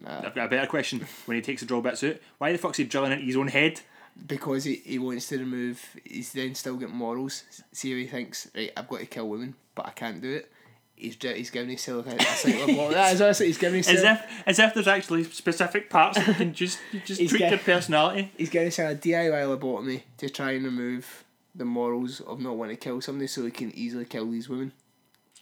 [0.00, 0.26] Nah.
[0.26, 1.06] I've got a better question.
[1.26, 3.48] When he takes the drill bits out, why the fuck's he drilling into his own
[3.48, 3.80] head?
[4.26, 7.44] Because he, he wants to remove he's then still got morals.
[7.72, 10.52] See how he thinks right I've got to kill women but I can't do it.
[10.96, 14.42] He's he's giving himself a, a cycle of that is honestly he's giving As if,
[14.46, 18.32] as if there's actually specific parts that can just just tweak your personality.
[18.36, 22.76] he's giving himself a DIY lobotomy to try and remove the morals of not wanting
[22.76, 24.72] to kill somebody so he can easily kill these women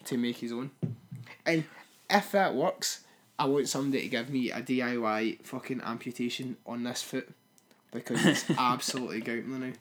[0.05, 0.71] to make his own.
[1.45, 1.65] And
[2.11, 3.05] if that works
[3.39, 7.29] I want somebody to give me a DIY fucking amputation on this foot
[7.93, 9.73] because it's absolutely gouting now.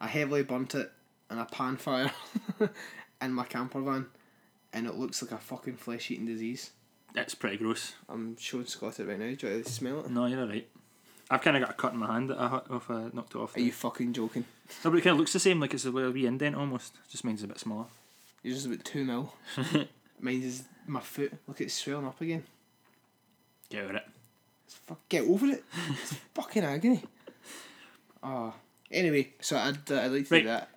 [0.00, 0.90] I heavily burnt it
[1.30, 2.10] in a pan fire
[3.22, 4.06] in my camper van
[4.72, 6.70] and it looks like a fucking flesh eating disease.
[7.14, 7.94] It's pretty gross.
[8.08, 9.34] I'm showing Scott it right now.
[9.34, 10.10] Do you want to smell it?
[10.10, 10.68] No, you're alright.
[11.30, 13.34] I've kind of got a cut in my hand that I, if I uh, knocked
[13.34, 13.56] it off.
[13.56, 14.44] Are you fucking joking?
[14.84, 16.94] No, but it kind of looks the same, like it's a little wee indent almost.
[17.08, 17.86] Just mine's a bit smaller.
[18.42, 19.32] Yours is about two mil.
[20.20, 21.32] Mine is my foot.
[21.46, 22.44] Look, it's swelling up again.
[23.70, 24.06] Get over it.
[24.86, 25.64] Fuck, get over it.
[26.02, 27.02] It's fucking agony.
[28.22, 28.52] Ah.
[28.90, 30.42] Anyway, so I'd, uh, I'd like to Right.
[30.42, 30.68] do that.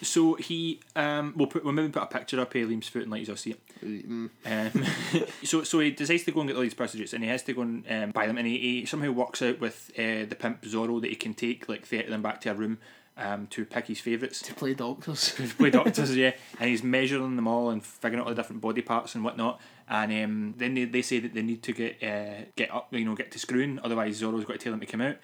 [0.00, 3.10] So he, um, we'll put, we'll maybe put a picture up of Liam's foot and
[3.10, 3.60] let you all see it.
[4.08, 4.30] Mm.
[4.46, 4.84] Um,
[5.42, 7.52] so so he decides to go and get all these prostitutes, and he has to
[7.52, 10.62] go and um, buy them, and he, he somehow works out with uh, the pimp
[10.62, 12.78] Zorro that he can take like thirty of them back to a room
[13.16, 14.40] um, to pick his favourites.
[14.42, 15.34] To play doctors.
[15.34, 18.62] to play doctors, yeah, and he's measuring them all and figuring out all the different
[18.62, 19.60] body parts and whatnot.
[19.90, 23.04] And um, then they, they say that they need to get uh, get up, you
[23.04, 25.16] know, get to screwing, otherwise Zorro's got to tell them to come out.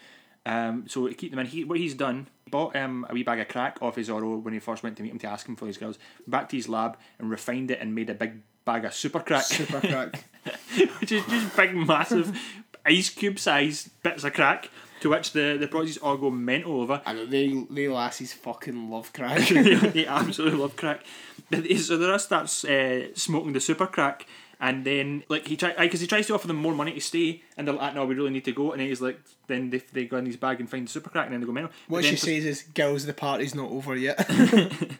[0.47, 3.23] Um, so to keep them in, he, what he's done, he bought um, a wee
[3.23, 5.47] bag of crack off his Zorro when he first went to meet him to ask
[5.47, 5.97] him for his girls,
[6.27, 9.43] back to his lab and refined it and made a big bag of super crack,
[9.43, 10.23] Super crack.
[10.99, 12.39] which is just big, massive
[12.85, 14.69] ice cube size bits of crack,
[15.01, 17.01] to which the, the prostitutes all go mental over.
[17.05, 19.47] I know, they, they lassies fucking love crack.
[19.49, 21.03] they absolutely love crack.
[21.51, 24.25] So the rest starts uh, smoking the super crack,
[24.59, 27.43] and then like he try because he tries to offer them more money to stay,
[27.57, 30.05] and they're like, "No, we really need to go." And he's like, then they, they
[30.05, 31.71] go in his bag and find the super crack, and then they go mental.
[31.87, 34.29] what she says is, girls, the party's not over yet.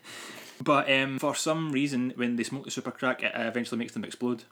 [0.62, 3.92] But um, for some reason, when they smoke the super crack, it uh, eventually makes
[3.92, 4.44] them explode.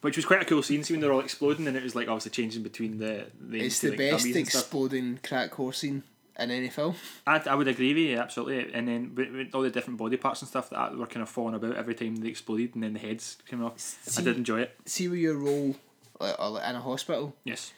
[0.00, 0.82] Which was quite a cool scene.
[0.82, 3.80] See when they're all exploding, and it was like obviously changing between the the, it's
[3.80, 4.62] the like, best dummies and stuff.
[4.62, 6.02] exploding crack horse scene
[6.38, 6.94] in any film.
[7.26, 8.72] I, I would agree with you absolutely.
[8.72, 11.28] And then with, with all the different body parts and stuff that were kind of
[11.28, 13.98] falling about every time they exploded, and then the heads came off.
[14.18, 14.76] I did enjoy it.
[14.86, 15.76] See where your role
[16.20, 17.72] like, in a hospital, Yes.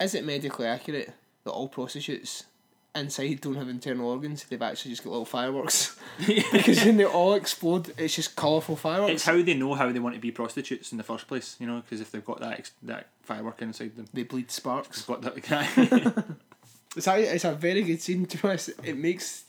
[0.00, 1.12] is it medically accurate
[1.44, 2.44] that all prostitutes
[2.94, 4.44] inside don't have internal organs?
[4.44, 5.96] They've actually just got little fireworks.
[6.52, 9.12] because when they all explode, it's just colourful fireworks.
[9.12, 11.66] It's how they know how they want to be prostitutes in the first place, you
[11.66, 15.02] know, because if they've got that ex- that firework inside them, they bleed sparks.
[15.02, 16.24] got that.
[16.96, 18.68] It's a, it's a very good scene to us.
[18.82, 19.44] It makes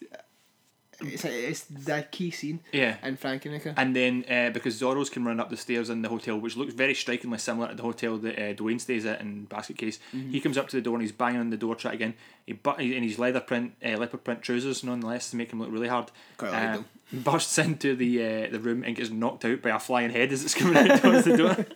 [1.02, 2.96] it's a, it's that key scene yeah.
[3.04, 3.74] in Frankenhooker.
[3.76, 6.74] And then uh, because Zorro's can run up the stairs in the hotel, which looks
[6.74, 10.32] very strikingly similar to the hotel that uh, Dwayne stays at in Basket Case, Mm-hmm.
[10.32, 12.14] he comes up to the door and he's banging on the door trying again.
[12.46, 15.72] He but in his leather print, uh, leopard print trousers, nonetheless, to make him look
[15.72, 16.12] really hard.
[16.38, 16.86] Quite like uh, them.
[17.24, 20.44] bursts into the uh, the room and gets knocked out by a flying head as
[20.44, 21.66] it's coming out towards the door.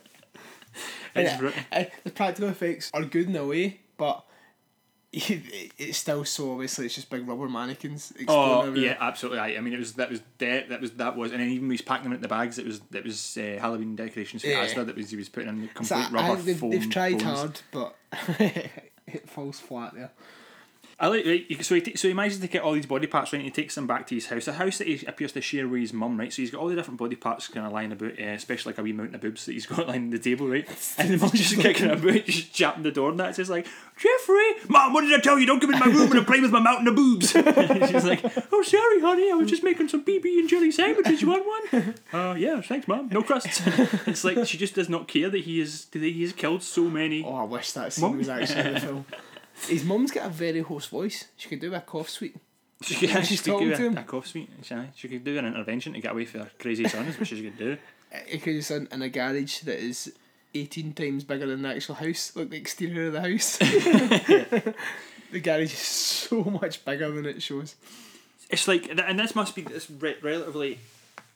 [1.12, 4.24] It's Yeah, uh, the practical effects are good in a way, but
[5.12, 8.92] it's still so obviously it's just big rubber mannequins Oh everywhere.
[8.92, 9.40] yeah, absolutely.
[9.40, 11.62] I, I mean, it was that was de- that was that was, and then even
[11.62, 14.42] when he was packing them in the bags, it was it was uh, Halloween decorations
[14.42, 14.64] for Yeah.
[14.64, 16.70] Asda that was he was putting in the complete So rubber I- they've, foam.
[16.70, 17.22] they've tried bones.
[17.24, 17.96] hard, but
[19.08, 20.12] it falls flat there.
[21.02, 21.64] I like right.
[21.64, 23.50] So he ta- so he manages to get all these body parts right, and he
[23.50, 25.94] takes them back to his house, a house that he appears to share with his
[25.94, 26.30] mum, right.
[26.30, 28.78] So he's got all the different body parts kind of lying about, uh, especially like
[28.78, 30.68] a wee mountain of boobs that he's got lying on the table, right.
[30.98, 34.50] And the mum's just kicking about, just chapping the door, and that's just like Jeffrey,
[34.68, 35.46] mum, what did I tell you?
[35.46, 37.30] Don't come in my room and play with my mountain of boobs.
[37.90, 41.22] She's like, oh sorry, honey, I was just making some BB and jelly sandwiches.
[41.22, 41.94] You want one?
[42.12, 43.08] Uh, yeah, thanks, mum.
[43.10, 43.62] No crusts.
[44.06, 46.84] it's like she just does not care that he is that he has killed so
[46.90, 47.24] many.
[47.24, 48.18] Oh, I wish that scene Mum?
[48.18, 49.04] was actually in the film.
[49.68, 51.26] His mum's got a very hoarse voice.
[51.36, 52.36] She could do a cough sweet.
[52.82, 53.98] She could, she's she could do to a, him.
[53.98, 54.48] a cough suite.
[54.62, 57.28] She, she could do an intervention to get away from her crazy son, is what
[57.28, 57.76] she could do.
[58.26, 60.12] It could just in, in a garage that is
[60.54, 63.56] 18 times bigger than the actual house, like the exterior of the house.
[65.30, 67.76] the garage is so much bigger than it shows.
[68.48, 70.80] It's like, and this must be this re- relatively,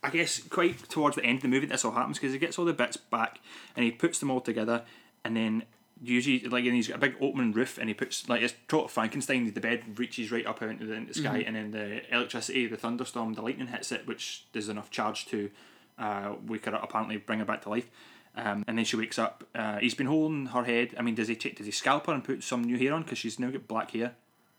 [0.03, 1.67] I guess, quite towards the end of the movie.
[1.67, 3.39] This all happens because he gets all the bits back
[3.77, 4.83] and he puts them all together,
[5.25, 5.63] and then
[6.03, 8.91] usually like and he's got a big opening roof and he puts like it's trot
[8.91, 9.53] Frankenstein.
[9.53, 12.67] The bed reaches right up out into the, into the sky, and then the electricity,
[12.67, 15.51] the thunderstorm, the lightning hits it, which there's enough charge to
[15.99, 17.91] uh, wake her up, apparently bring her back to life.
[18.37, 19.45] Um, and then she wakes up.
[19.55, 20.95] Uh, he's been holding her head.
[20.99, 23.03] I mean, does he take, does he scalp her and put some new hair on
[23.03, 24.15] because she's now got black hair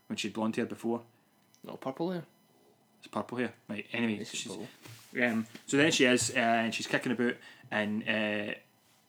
[0.07, 1.01] when she'd blonde hair before?
[1.65, 2.23] little purple there.
[2.99, 3.53] It's purple hair.
[3.67, 3.85] Right.
[3.91, 4.51] Anyway, she's,
[5.21, 7.35] um, so then she is, uh, and she's kicking about,
[7.71, 8.53] and uh,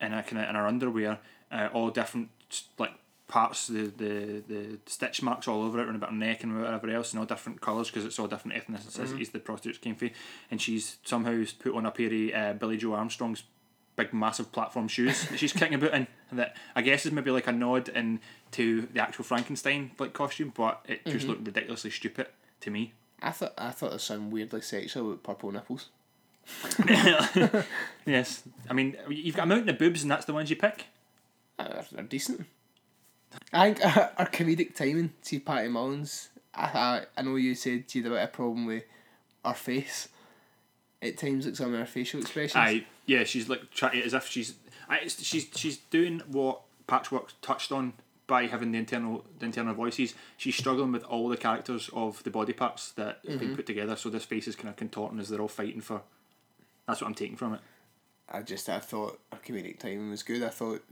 [0.00, 1.18] in a kind of in her underwear,
[1.50, 2.30] uh, all different
[2.78, 2.92] like
[3.28, 6.88] parts, the, the the stitch marks all over it, and about her neck and whatever
[6.90, 10.10] else, and all different colours because it's all different ethnicities the prostitutes came from,
[10.50, 13.42] and she's somehow put on a pair of uh, Billie Joe Armstrong's
[13.96, 17.46] big massive platform shoes that she's kicking about in, that I guess is maybe like
[17.46, 18.20] a nod in
[18.52, 22.28] to the actual Frankenstein like costume, but it just looked ridiculously stupid
[22.60, 22.92] to me.
[23.22, 25.88] I thought I thought it sounded weirdly sexual with purple nipples.
[28.06, 30.86] Yes, I mean you've got a mountain of boobs, and that's the ones you pick.
[31.58, 32.46] They're, they're decent.
[33.52, 37.84] I think uh, our comedic timing, see Patty Mullins, I, I, I know you said
[37.94, 38.84] you had a bit of a problem with
[39.44, 40.08] her face.
[41.02, 42.56] At times, like some of our facial expressions.
[42.56, 42.86] Aye.
[43.04, 44.54] Yeah, she's like trying as if she's
[44.88, 47.92] I, it's- she's she's doing what Patchwork touched on
[48.26, 50.14] by having the internal the internal voices.
[50.38, 53.94] She's struggling with all the characters of the body parts that have been put together.
[53.94, 56.00] So this face is kind of contorting as they're all fighting for.
[56.88, 57.60] That's what I'm taking from it.
[58.30, 60.42] I just I thought her comedic timing was good.
[60.42, 60.82] I thought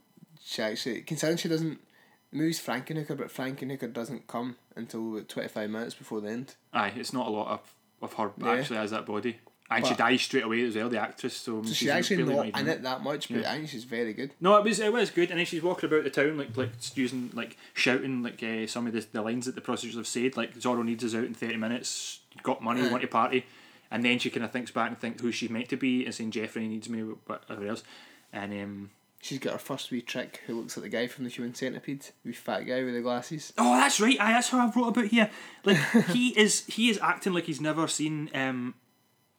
[0.45, 1.81] she actually considering she doesn't
[2.31, 6.55] the movie's Frankenhooker, but Frankenhooker doesn't come until twenty five minutes before the end.
[6.73, 8.53] Aye, it's not a lot of of her Yeah.
[8.59, 9.39] actually has that body,
[9.71, 10.89] and she dies straight away as well.
[10.89, 13.69] The actress, so, So she's, actually really not in it that much, but I think
[13.69, 14.33] she's very good.
[14.41, 16.71] No, it was it was good, and then she's walking about the town like like
[16.97, 20.37] using like shouting like uh, some of the, the lines that the prostitutes have said,
[20.37, 22.91] like Zorro needs us out in thirty minutes, got money, Aye.
[22.91, 23.47] want to party,
[23.91, 26.15] and then she kind of thinks back and thinks who she's meant to be, and
[26.15, 27.85] saying Jeffrey needs me, whatever else,
[28.33, 28.91] and um,
[29.25, 32.05] She's got her first wee trick who looks like the guy from the Human Centipede,
[32.27, 33.55] wee fat guy with the glasses.
[33.57, 35.31] oh that's right, aye, that's how I wrote about here,
[35.65, 35.79] like
[36.11, 38.75] he is he is acting like he's never seen um.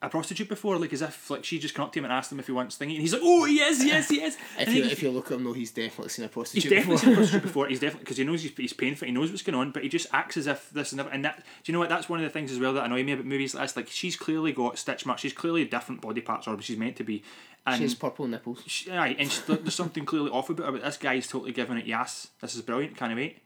[0.01, 2.31] A prostitute before, like as if like she just come up to him and asked
[2.31, 5.01] him if he wants thingy, and he's like, "Oh yes, yes, yes." If you if
[5.01, 6.63] you look at him though, he's definitely seen a prostitute.
[6.63, 7.05] He's definitely before.
[7.05, 7.67] seen a prostitute before.
[7.67, 9.07] He's definitely because he knows he's, he's paying for it.
[9.07, 11.07] He knows what's going on, but he just acts as if this and that.
[11.13, 11.89] And that, do you know what?
[11.89, 13.75] That's one of the things as well that annoy me about movies like this.
[13.77, 15.21] Like she's clearly got stitch marks.
[15.21, 17.23] She's clearly different body parts, or she's meant to be.
[17.65, 18.63] And She has purple nipples.
[18.67, 20.71] she- aye, and she, there's something clearly off about her.
[20.73, 21.85] But this guy's totally giving it.
[21.87, 22.97] Yes, this is brilliant.
[22.97, 23.39] Can't wait.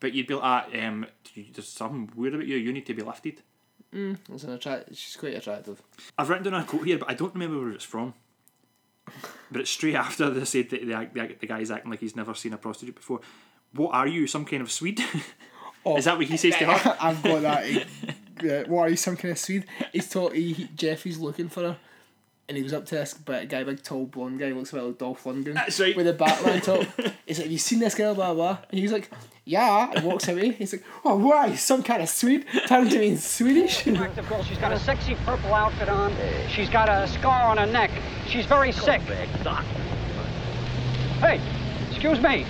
[0.00, 2.56] But you'd be like, ah, um, there's something weird about you.
[2.56, 3.40] You need to be lifted.
[3.92, 4.94] It's an attract.
[4.94, 5.80] She's quite attractive.
[6.18, 8.14] I've written down a quote here, but I don't remember where it's from.
[9.50, 12.34] But it's straight after they said that the, the, the guy's acting like he's never
[12.34, 13.20] seen a prostitute before.
[13.72, 15.00] What are you, some kind of Swede?
[15.84, 16.96] Oh, Is that what he says to her?
[17.00, 17.86] I've got that.
[18.42, 19.64] Uh, what are you, some kind of Swede?
[19.92, 21.76] He's taught he, he- Jeffrey's looking for her,
[22.48, 24.82] and he was up to this big guy, big tall blonde guy, looks a bit
[24.84, 25.54] like Dolph Lundgren.
[25.54, 25.96] That's right.
[25.96, 26.84] With a Batman top.
[27.26, 28.58] He's like, "Have you seen this girl?" Blah blah.
[28.70, 29.10] And he's like,
[29.48, 30.50] "Yeah," and walks away.
[30.50, 31.54] He's like, "Oh, why?
[31.54, 33.86] Some kind of Swede?" Turns to me in Swedish.
[33.86, 34.42] attractive girl.
[34.42, 36.12] She's got a sexy purple outfit on.
[36.48, 37.92] She's got a scar on her neck.
[38.26, 39.00] She's very sick.
[41.20, 41.40] Hey,
[41.90, 42.44] excuse me.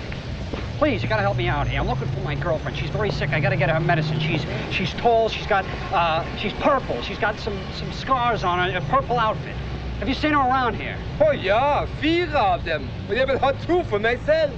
[0.79, 1.79] Please, you gotta help me out here.
[1.79, 2.75] I'm looking for my girlfriend.
[2.77, 3.29] She's very sick.
[3.29, 4.19] I gotta get her medicine.
[4.19, 5.29] She's she's tall.
[5.29, 6.99] She's got uh, she's purple.
[7.03, 8.77] She's got some some scars on her.
[8.77, 9.55] A purple outfit.
[9.99, 10.97] Have you seen her around here?
[11.21, 12.89] Oh ja, vier of them.
[13.07, 14.51] But I will have two for myself.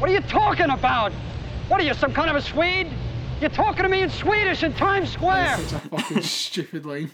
[0.00, 1.12] What are you talking about?
[1.68, 2.90] What are you, some kind of a Swede?
[3.38, 5.58] You're talking to me in Swedish in Times Square.
[5.58, 7.10] Such a fucking stupid line.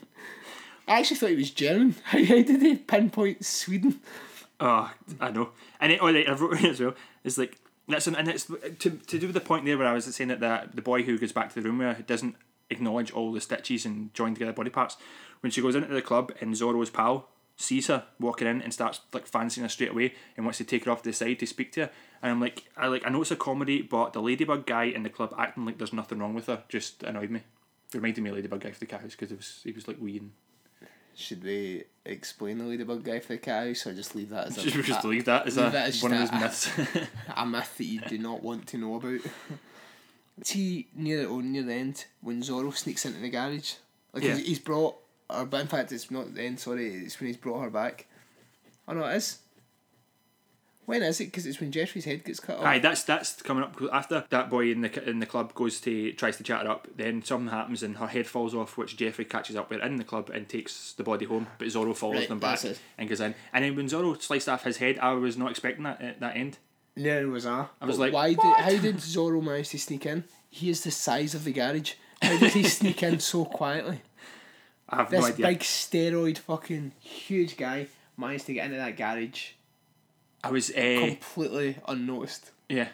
[0.87, 1.97] I actually thought he was German.
[2.05, 4.01] How, how did he pinpoint Sweden?
[4.61, 4.89] Oh,
[5.21, 5.49] I know.
[5.81, 6.95] And it, oh, right, I've wrote it as well.
[7.25, 9.93] It's like that's an, and it's to, to do with the point there where I
[9.93, 12.37] was saying that the, the boy who goes back to the room where doesn't
[12.71, 14.97] acknowledge all the stitches and join together body parts.
[15.41, 19.01] When she goes into the club and Zorro's pal sees her walking in and starts
[19.13, 21.47] like fancying her straight away and wants to take her off to the side to
[21.47, 21.91] speak to her.
[22.23, 25.03] And I'm like, I like, I know it's a comedy, but the Ladybug guy in
[25.03, 27.43] the club acting like there's nothing wrong with her just annoyed me.
[27.95, 29.97] Reminded me of Ladybug guy for the cat house because it was he was like
[30.01, 30.33] wee and
[31.15, 34.59] Should we explain the ladybug guy for the cat house, or just leave that as
[34.59, 36.71] a just, just leave that as leave a, that as one of those myths.
[37.35, 39.21] a myth that you do not want to know about.
[40.43, 43.75] See near the near the end when Zorro sneaks into the garage,
[44.13, 44.35] like Yeah.
[44.37, 44.97] he's, he's brought,
[45.31, 46.61] or but in fact it's not the end.
[46.61, 48.07] Sorry, it's when he's brought her back.
[48.89, 49.39] Oh no, it is.
[50.85, 51.25] When is it?
[51.27, 52.65] Because it's when Jeffrey's head gets cut off.
[52.65, 56.13] Aye, that's that's coming up after that boy in the in the club goes to
[56.13, 56.87] tries to chat her up.
[56.97, 60.05] Then something happens and her head falls off, which Jeffrey catches up with in the
[60.05, 61.49] club and takes the body home.
[61.59, 62.61] But Zorro follows Right, them back
[62.97, 63.35] and goes in.
[63.53, 66.37] And then when Zorro sliced off his head, I was not expecting that at that
[66.37, 66.59] end.
[66.95, 67.67] Neither was I.
[67.81, 68.39] I was But like, why did
[68.77, 70.23] how did Zorro manage to sneak in?
[70.49, 71.95] He is the size of the garage.
[72.23, 74.03] How did he sneak in so quietly?
[74.89, 75.47] I have This no idea.
[75.49, 79.51] big steroid fucking huge guy managed to get into that garage
[80.45, 80.75] I was uh,
[81.09, 82.51] completely unnoticed.
[82.69, 82.89] yeah.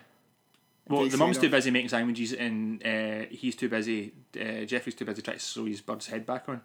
[0.89, 4.13] Well, the mum's too busy making sandwiches, and uh, he's too busy.
[4.39, 6.61] Uh, Jeffrey's too busy trying to sew his bird's head back on.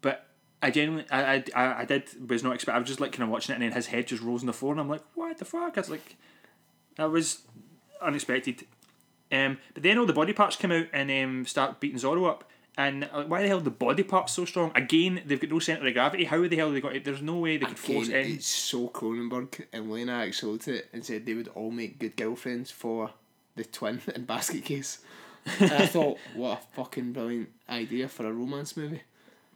[0.00, 0.26] But
[0.60, 2.74] I genuinely, I, I, I, I did was not expect.
[2.74, 4.46] I was just like kind of watching it, and then his head just rolls on
[4.48, 5.76] the floor, and I'm like, what the fuck?
[5.78, 6.16] I was like,
[6.96, 7.42] that was
[8.02, 8.66] unexpected.
[9.30, 12.50] Um, but then all the body parts come out and um, start beating Zorro up.
[12.76, 14.72] And uh, why the hell the body parts so strong?
[14.74, 16.24] Again, they've got no centre of gravity.
[16.24, 17.04] How the hell they got it?
[17.04, 18.32] There's no way they could force it in.
[18.32, 21.98] it's so Cronenberg and Lena actually looked at it and said they would all make
[21.98, 23.10] good girlfriends for
[23.54, 24.98] the twin in Basket Case.
[25.60, 29.02] and I thought, what a fucking brilliant idea for a romance movie.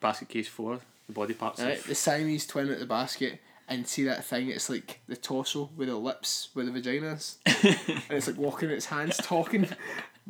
[0.00, 1.60] Basket case four, the body parts.
[1.60, 5.70] Right, the Siamese twin at the basket and see that thing, it's like the torso
[5.76, 9.68] with the lips with the vaginas, and it's like walking its hands, talking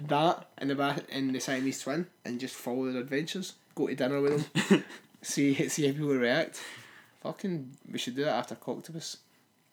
[0.07, 3.55] that in the ba- in the Siamese twin and just follow their adventures.
[3.75, 4.85] Go to dinner with them.
[5.23, 6.61] see see how people react.
[7.23, 9.19] Fucking we should do that after Coctopus.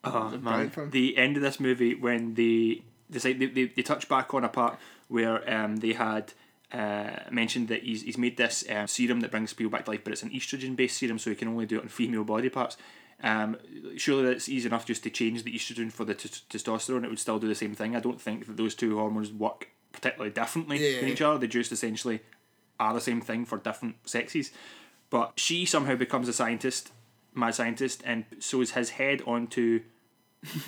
[0.03, 4.33] Oh man, the end of this movie when they decide they, they, they touch back
[4.33, 6.33] on a part where um they had
[6.71, 10.03] uh, mentioned that he's, he's made this um, serum that brings people back to life,
[10.03, 12.49] but it's an estrogen based serum, so he can only do it on female body
[12.49, 12.75] parts.
[13.23, 13.57] Um,
[13.95, 17.19] surely that's easy enough just to change the estrogen for the t- testosterone, it would
[17.19, 17.95] still do the same thing.
[17.95, 20.99] I don't think that those two hormones work particularly differently Yeah.
[20.99, 21.39] in each other.
[21.39, 22.19] They just essentially
[22.79, 24.51] are the same thing for different sexes.
[25.09, 26.91] But she somehow becomes a scientist,
[27.33, 29.81] mad scientist, and sews his head onto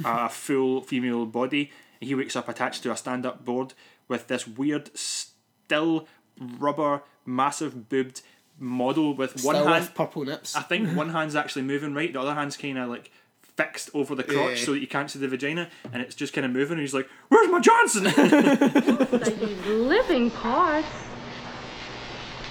[0.06, 1.72] a full female body.
[2.00, 3.74] He wakes up attached to a stand up board
[4.08, 6.08] with this weird, still
[6.40, 8.22] rubber, massive boobed
[8.60, 9.84] model with one Still hand.
[9.86, 10.56] with purple nips.
[10.56, 13.12] I think one hand's actually moving right, the other hand's kind of like
[13.58, 14.66] fixed over the crotch Yeah.
[14.66, 16.74] so that you can't see the vagina, and it's just kind of moving.
[16.74, 20.88] And he's like, "Where's my Johnson?" These living parts.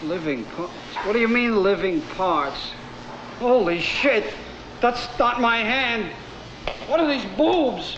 [0.03, 0.73] Living parts?
[1.05, 2.73] What do you mean living parts?
[3.39, 4.35] Holy shit!
[4.81, 6.11] That's not my hand!
[6.89, 7.97] What are these boobs?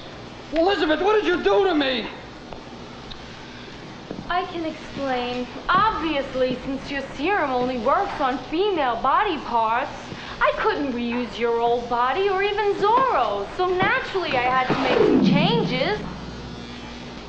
[0.52, 2.06] Elizabeth, what did you do to me?
[4.30, 5.46] I can explain.
[5.68, 9.90] Obviously, since your serum only works on female body parts,
[10.40, 14.98] I couldn't reuse your old body or even Zorro's, so naturally I had to make
[14.98, 15.98] some changes.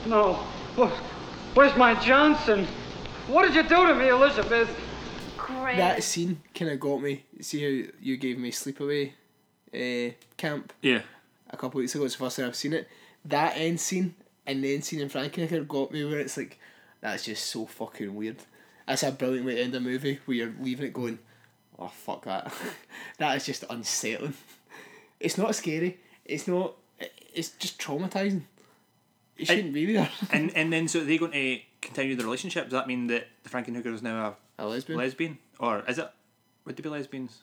[0.06, 0.34] No.
[0.78, 0.92] Wh-
[1.56, 2.68] Where's my Johnson?
[3.28, 4.70] What did you do to me, Elizabeth?
[5.38, 5.78] Great.
[5.78, 7.24] That scene kind of got me.
[7.42, 9.12] See how you gave me Sleepaway
[9.74, 11.02] uh, Camp yeah.
[11.50, 12.06] a couple weeks ago.
[12.06, 12.88] It's the first time I've seen it.
[13.26, 16.60] That end scene and the end scene in Frankenhooker got me where it's like,
[17.02, 18.38] that's just so fucking weird.
[18.88, 21.20] That's a brilliant way to end a movie where you're leaving it going,
[21.80, 22.54] oh fuck that.
[23.18, 24.34] that is just unsettling.
[25.20, 25.98] It's not scary.
[26.26, 26.76] It's not.
[27.34, 28.44] It's just traumatizing.
[29.38, 30.10] It shouldn't be there.
[30.32, 32.66] and and then so are they going to continue the relationship?
[32.66, 35.00] Does that mean that the Frankenhooker is now A a lesbian.
[35.00, 36.10] lesbian, or is it?
[36.66, 37.42] Would they be lesbians?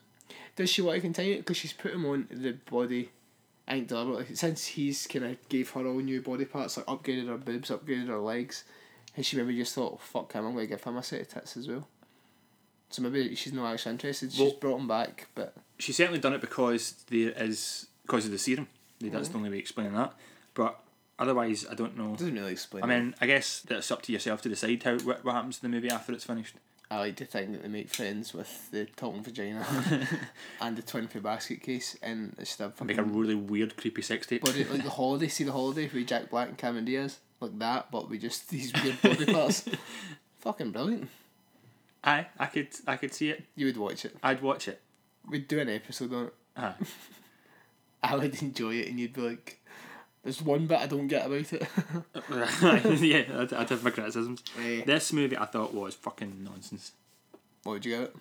[0.57, 1.39] Does she want to continue it?
[1.39, 3.11] Because she's put him on the body,
[3.69, 4.35] I think deliberately.
[4.35, 8.09] Since he's kind of gave her all new body parts, like upgraded her boobs, upgraded
[8.09, 8.65] her legs,
[9.17, 11.21] and she maybe just thought, oh, fuck him, I'm going to give him a set
[11.23, 11.87] of tits as well.
[12.97, 14.33] So maybe she's not actually interested.
[14.33, 18.31] She's Well- brought him back, but She's certainly done it because there is because of
[18.31, 18.67] the serum.
[19.01, 19.33] That's Mm-hmm.
[19.33, 20.15] the only way of explaining that.
[20.55, 20.81] But
[21.19, 22.15] otherwise, I don't know.
[22.15, 22.83] it doesn't really explain.
[22.85, 25.63] I mean, I guess that's up to yourself to decide how what, what happens to
[25.63, 26.55] the movie after it's finished.
[26.91, 29.67] I like to think that they make friends with the talking vagina
[30.63, 34.01] and the twin for basket case, and it's the Make a fucking really weird, creepy
[34.03, 34.43] sex tape.
[34.43, 35.29] body like the holiday.
[35.29, 38.73] See the holiday with Jack Black and Cameron Diaz, like that, but we just these
[38.83, 39.69] weird body parts.
[40.41, 41.11] Fucking brilliant.
[42.07, 43.45] Aye, I could, I could see it.
[43.57, 44.17] You would watch it.
[44.23, 44.81] I'd watch it.
[45.29, 46.35] We'd do an episode on it.
[46.57, 46.75] Aye.
[48.03, 49.61] I would enjoy it, and you'd be like,
[50.23, 51.63] "There's one bit I don't get about it."
[53.03, 54.45] yeah, I'd, I'd have my criticisms.
[54.57, 56.93] This movie I thought was fucking nonsense.
[57.65, 58.17] what would you give it?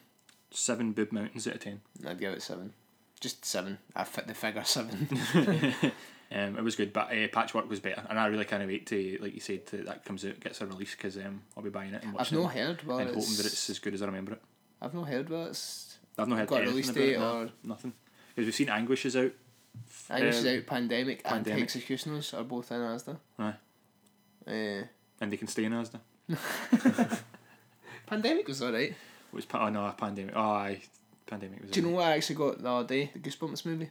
[0.50, 1.82] Seven boob mountains out of ten.
[2.08, 2.74] I'd give it seven.
[3.20, 3.78] Just seven.
[3.96, 5.08] I fit the figure seven.
[6.32, 9.18] Um, it was good, but uh, Patchwork was better, and I really can't wait to,
[9.22, 11.94] like you said, to, that comes out, gets a release because um, I'll be buying
[11.94, 12.42] it and watching it.
[12.42, 14.42] I've not it heard whether and hoping that it's as good as I remember it.
[14.82, 15.98] I've not heard whether it's.
[16.18, 17.94] I've not heard Got release date it, no, or- nothing.
[18.34, 19.32] Because we've seen Anguish is out.
[20.10, 20.66] I know she's Uh, out.
[20.66, 21.64] Pandemic, and Pandemic.
[21.64, 23.18] Executioners are both in Asda.
[23.38, 23.54] Aye.
[24.48, 24.84] Uh,
[25.22, 26.00] and they can stay in Asda.
[28.08, 28.90] Pandemic was alright.
[28.92, 28.96] It
[29.34, 30.34] was pa- oh no, pandemic.
[30.36, 30.82] Oh, aye,
[31.26, 31.72] pandemic was.
[31.72, 33.12] Do you know what I actually got the other day?
[33.14, 33.90] The Goosebumps movie.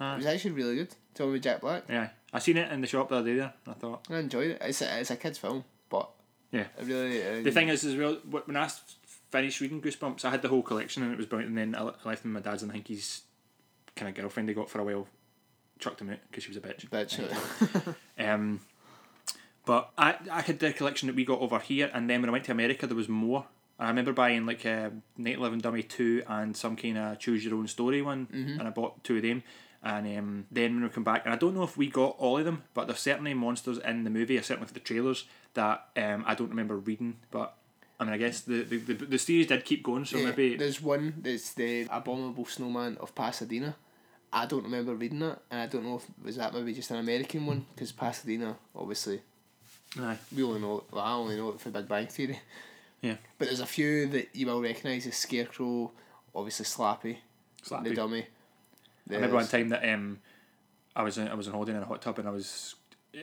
[0.00, 0.14] Aye.
[0.14, 0.94] It was actually really good.
[1.14, 1.84] Tell me Jack Black.
[1.88, 3.36] Yeah, I seen it in the shop the other day.
[3.36, 4.06] There, I thought.
[4.10, 4.58] I enjoyed it.
[4.62, 6.08] It's a, it's a kids film, but
[6.50, 6.66] Yeah.
[6.78, 7.22] I really.
[7.26, 8.68] Uh, The thing is, as well, wh- when I
[9.30, 11.50] finished reading Goosebumps, I had the whole collection and it was brilliant.
[11.56, 13.22] And then I left them with my dad's, and I think his
[13.96, 15.06] kind of girlfriend he got for a while
[15.78, 16.88] chucked him out because she was a bitch.
[16.88, 17.94] Bitch.
[18.18, 18.60] Um,
[19.64, 22.32] but I I had the collection that we got over here, and then when I
[22.32, 23.46] went to America, there was more.
[23.78, 27.54] I remember buying like a Night Eleven Dummy two and some kind of Choose Your
[27.54, 29.42] Own Story one, and I bought two of them.
[29.84, 32.38] And um, then when we come back, and I don't know if we got all
[32.38, 35.24] of them, but there's certainly monsters in the movie, or certainly for the trailers
[35.54, 37.16] that um, I don't remember reading.
[37.32, 37.56] But
[37.98, 40.56] I mean, I guess the the, the, the series did keep going, so Yeah, maybe
[40.56, 43.74] there's one that's the Abominable Snowman of Pasadena.
[44.32, 46.98] I don't remember reading that, and I don't know if was that maybe just an
[46.98, 49.20] American one because Pasadena, obviously,
[49.98, 50.16] Aye.
[50.34, 50.84] we only know.
[50.92, 52.38] Well, I only know it for Big Bang Theory.
[53.02, 53.16] Yeah.
[53.36, 55.90] But there's a few that you will recognise as Scarecrow,
[56.34, 57.16] obviously Slappy,
[57.66, 57.84] Slappy.
[57.84, 58.26] the dummy.
[59.12, 60.18] I remember one time that um,
[60.96, 62.74] I was in, I was on holiday in a hot tub and I was
[63.14, 63.20] uh,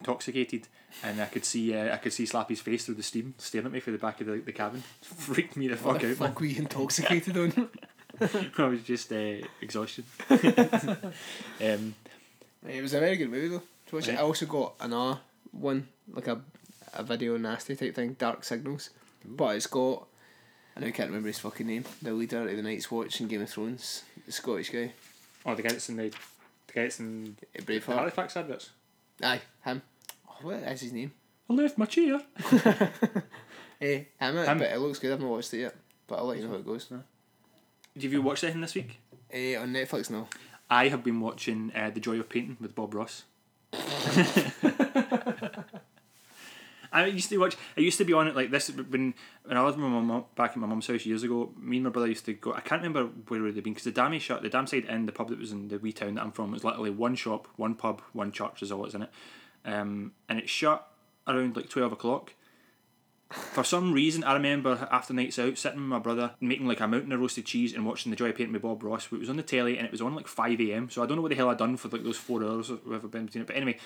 [0.00, 0.68] intoxicated
[1.04, 3.72] and I could see uh, I could see Slappy's face through the steam staring at
[3.72, 4.82] me through the back of the, the cabin.
[5.02, 6.16] Freaked me the fuck What the out.
[6.16, 7.52] fuck were you intoxicated on?
[7.56, 7.68] man.
[8.58, 10.04] I was just uh, exhaustion.
[10.30, 11.94] um,
[12.66, 13.62] it was a very good movie though.
[13.88, 14.12] To watch it.
[14.14, 14.20] Yeah.
[14.20, 15.20] I also got another
[15.52, 16.40] one, like a,
[16.94, 18.90] a video nasty type thing, Dark Signals.
[19.24, 20.06] But it's got,
[20.76, 23.28] I know I can't remember his fucking name, the leader of the Night's Watch in
[23.28, 24.92] Game of Thrones, the Scottish guy,
[25.46, 26.08] oh, the guy that's in the
[26.66, 27.96] the guy that's in the Braveheart.
[27.96, 28.70] Halifax adverts.
[29.22, 29.80] Aye, him.
[30.28, 31.12] Oh, what is his name?
[31.48, 32.20] I left my chair.
[33.80, 34.58] Eh, I'm it, Him.
[34.58, 35.12] but it looks good.
[35.12, 35.74] I've not watched it yet,
[36.06, 36.88] but I'll let you know how it goes.
[36.90, 37.02] Have
[38.12, 39.00] you watched anything this week?
[39.30, 40.28] Eh, on Netflix no.
[40.70, 43.24] I have been watching uh, The Joy of Painting with Bob Ross.
[46.96, 47.56] I used to watch.
[47.76, 50.24] I used to be on it like this when when I was with my mum
[50.34, 51.52] back at my mum's house years ago.
[51.58, 52.54] Me and my brother used to go.
[52.54, 54.42] I can't remember where they'd been because the dammy shut.
[54.42, 56.52] The dam side inn, the pub that was in the wee town that I'm from,
[56.52, 59.10] was literally one shop, one pub, one church is all that's in it,
[59.64, 60.88] um, and it shut
[61.26, 62.32] around like twelve o'clock.
[63.30, 66.86] For some reason, I remember after nights out, sitting with my brother, making like a
[66.86, 69.08] mountain of roasted cheese and watching The Joy of Painting with Bob Ross.
[69.10, 71.22] It was on the telly and it was on like 5am, so I don't know
[71.22, 73.48] what the hell I'd done for like those four hours or whatever been between it.
[73.48, 73.78] But anyway,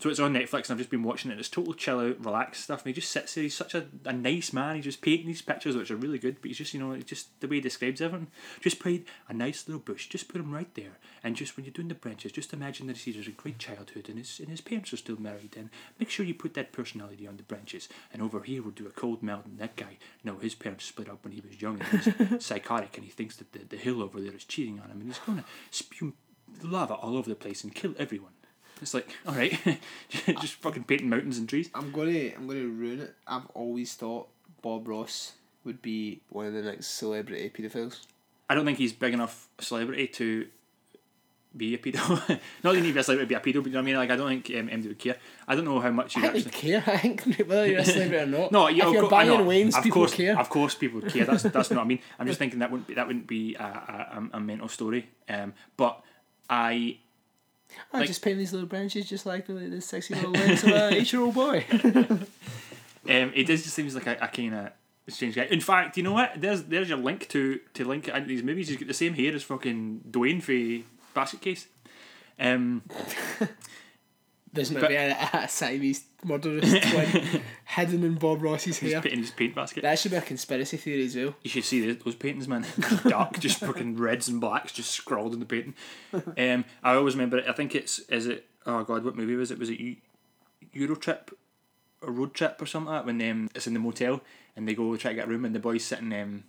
[0.00, 1.38] so it's on Netflix and I've just been watching it.
[1.38, 2.80] It's total chill out, relaxed stuff.
[2.80, 3.42] And he just sits there.
[3.42, 4.76] He's such a, a nice man.
[4.76, 6.36] He's just painting these pictures, which are really good.
[6.40, 8.28] But he's just, you know, just the way he describes everything.
[8.62, 10.08] Just paint a nice little bush.
[10.08, 10.96] Just put him right there.
[11.22, 14.16] And just when you're doing the branches, just imagine that he's a great childhood and
[14.16, 15.54] his and his parents are still married.
[15.54, 17.86] And make sure you put that personality on the branches.
[18.10, 19.44] And over here we'll do a cold melt.
[19.44, 22.96] And that guy, no, his parents split up when he was young and he's psychotic
[22.96, 25.18] and he thinks that the, the hill over there is cheating on him and he's
[25.18, 26.14] going to spew
[26.62, 28.32] lava all over the place and kill everyone.
[28.80, 29.58] It's like, all right,
[30.40, 31.70] just fucking painting mountains and trees.
[31.74, 33.14] I'm gonna I'm gonna ruin it.
[33.26, 34.28] I've always thought
[34.62, 35.32] Bob Ross
[35.64, 38.00] would be one of the next celebrity paedophiles.
[38.48, 40.46] I don't think he's big enough celebrity to
[41.56, 41.98] be a pedo.
[42.62, 43.78] Not that he need to be a celebrity to be a pedo, but you know
[43.78, 43.96] what I mean.
[43.96, 45.16] Like I don't think um, MD would care.
[45.46, 46.50] I don't know how much he I actually.
[46.50, 46.82] care.
[46.86, 48.52] I think whether you're a celebrity or not.
[48.52, 49.46] No, yeah, if of you're I buying.
[49.46, 50.38] Wayne's, of people course, care.
[50.38, 51.24] Of course, people would care.
[51.24, 52.00] That's that's not what I mean.
[52.18, 55.08] I'm just thinking that wouldn't be that wouldn't be a a, a, a mental story.
[55.28, 56.02] Um, but
[56.48, 56.98] I
[57.92, 60.70] I like- just paint these little branches just like the, the sexy little legs of
[60.74, 61.64] a eight year old boy.
[63.08, 64.72] Um, he does just seems like a, a kind of
[65.08, 65.44] strange guy.
[65.44, 66.32] In fact, you know what?
[66.36, 68.68] There's there's your link to to link it into these movies.
[68.68, 71.66] He's got the same hair as fucking Duane for Basket Case.
[72.38, 72.82] Um,
[74.52, 79.00] There's maybe a, a Siamese murderous twin hidden in Bob Ross's he's hair.
[79.00, 79.82] painting his paint basket.
[79.82, 81.34] That should be a conspiracy theory as well.
[81.42, 82.66] You should see those, those paintings, man.
[83.08, 85.74] Dark, just fucking reds and blacks, just scrawled in the painting.
[86.36, 87.48] Um, I always remember it.
[87.48, 88.46] I think it's is it.
[88.66, 89.58] Oh god, what movie was it?
[89.58, 89.96] Was it Eu-
[90.72, 91.30] Euro Trip,
[92.02, 93.06] or Road Trip, or something like that?
[93.06, 94.20] When um, it's in the motel
[94.56, 96.44] and they go try to get a room and the boy's sitting um,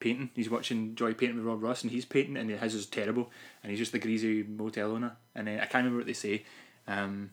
[0.00, 0.30] painting.
[0.34, 3.30] He's watching Joy painting with Bob Ross and he's painting and his is terrible
[3.62, 5.16] and he's just the greasy motel owner.
[5.34, 6.44] And uh, I can't remember what they say.
[6.86, 7.30] Um,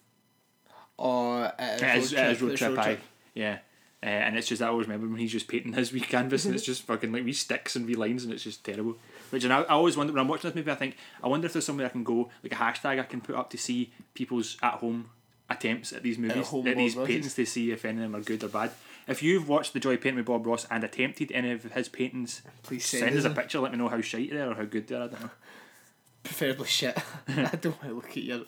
[0.97, 2.99] Or uh, it is, it is road trip.
[3.33, 3.59] Yeah.
[4.01, 6.43] Uh, and it's just that I always remember when he's just painting his wee canvas
[6.43, 8.97] and it's just fucking like wee sticks and wee lines and it's just terrible.
[9.29, 11.45] Which and I, I always wonder when I'm watching this movie I think I wonder
[11.45, 13.93] if there's somewhere I can go like a hashtag I can put up to see
[14.13, 15.09] people's at home
[15.49, 18.23] attempts at these movies home at these paintings to see if any of them are
[18.23, 18.71] good or bad.
[19.07, 22.41] If you've watched The Joy Painting with Bob Ross and attempted any of his paintings,
[22.63, 23.59] Please send, send us a us a- picture.
[23.59, 25.03] Let me know how shite they are or how good they are.
[25.03, 25.29] I don't know.
[26.23, 26.97] Preferably shit.
[27.27, 28.41] I don't want to look at your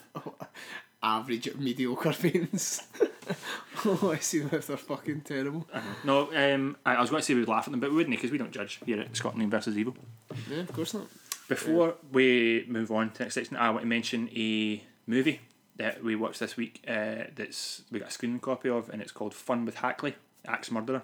[1.06, 2.82] average mediocre paintings.
[3.86, 5.68] I see them if they're fucking terrible.
[6.03, 8.16] No, um, I, I was going to say we'd laugh at them, but we wouldn't
[8.16, 9.95] because we don't judge here at Scotland versus Evil.
[10.49, 11.08] Yeah, of course not.
[11.47, 15.41] Before we move on to the next section, I want to mention a movie
[15.76, 16.84] that we watched this week.
[16.88, 20.16] Uh, that's we got a screening copy of, and it's called Fun with Hackley,
[20.47, 21.03] Axe Murderer.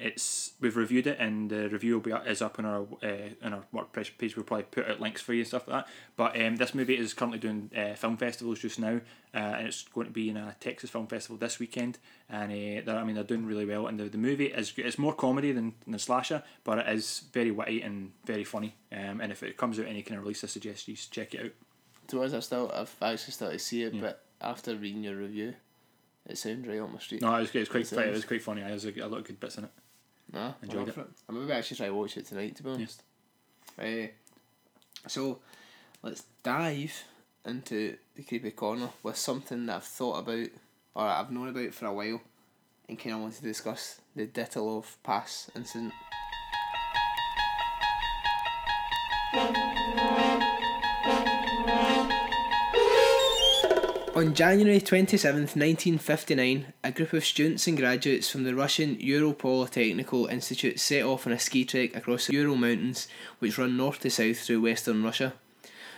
[0.00, 3.28] It's we've reviewed it, and the review will be up, is up on our uh,
[3.42, 4.36] on our WordPress page.
[4.36, 5.92] We'll probably put out links for you and stuff like that.
[6.16, 9.00] But um, this movie is currently doing uh, film festivals just now,
[9.34, 11.98] uh, and it's going to be in a Texas film festival this weekend.
[12.28, 13.86] And uh, they're, I mean, they're doing really well.
[13.86, 17.50] And the, the movie is it's more comedy than, than slasher, but it is very
[17.50, 18.74] witty and very funny.
[18.92, 21.44] Um, and if it comes out any kind of release, I suggest you check it
[21.44, 21.52] out.
[22.08, 25.54] To us, I've still, I've actually started to see it, but after reading your review,
[26.28, 27.22] it sounds right up my street.
[27.22, 28.62] No, it was, it was quite It it was quite funny.
[28.62, 29.70] There's a, a lot of good bits in it.
[30.32, 31.06] Nah, Enjoyed I'm up it.
[31.28, 32.56] I maybe actually try to watch it tonight.
[32.56, 33.02] To be honest.
[33.78, 34.08] Eh,
[35.06, 35.38] so,
[36.02, 37.04] let's dive
[37.44, 40.48] into the creepy corner with something that I've thought about
[40.96, 42.20] or I've known about for a while,
[42.88, 45.92] and kind of wanted to discuss the Dyatlov Pass incident.
[54.16, 60.32] On January 27th, 1959, a group of students and graduates from the Russian Ural Polytechnical
[60.32, 63.08] Institute set off on a ski trek across the Ural Mountains,
[63.40, 65.34] which run north to south through western Russia.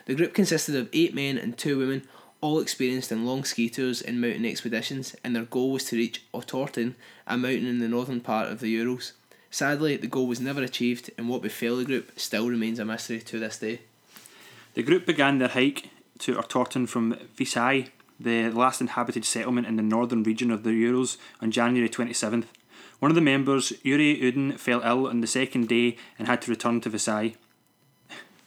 [0.07, 2.09] The group consisted of eight men and two women,
[2.41, 6.25] all experienced in long ski tours and mountain expeditions, and their goal was to reach
[6.35, 9.12] Otorten, a mountain in the northern part of the Urals.
[9.49, 13.21] Sadly, the goal was never achieved, and what befell the group still remains a mystery
[13.21, 13.83] to this day.
[14.75, 19.83] The group began their hike to Otorten from Visay, the last inhabited settlement in the
[19.83, 22.47] northern region of the Urals, on January 27th.
[22.99, 26.51] One of the members, Yuri Yudin, fell ill on the second day and had to
[26.51, 27.37] return to Visay.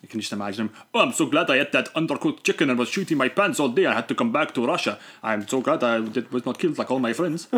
[0.01, 0.75] You can just imagine him.
[0.93, 3.69] Oh, I'm so glad I ate that undercooked chicken and was shooting my pants all
[3.69, 3.85] day.
[3.85, 4.99] I had to come back to Russia.
[5.21, 7.47] I'm so glad I did, was not killed like all my friends.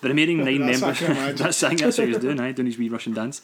[0.00, 1.02] The remaining nine That's members.
[1.02, 3.42] I can that's, I that's what he was doing, aye, doing his wee Russian dance.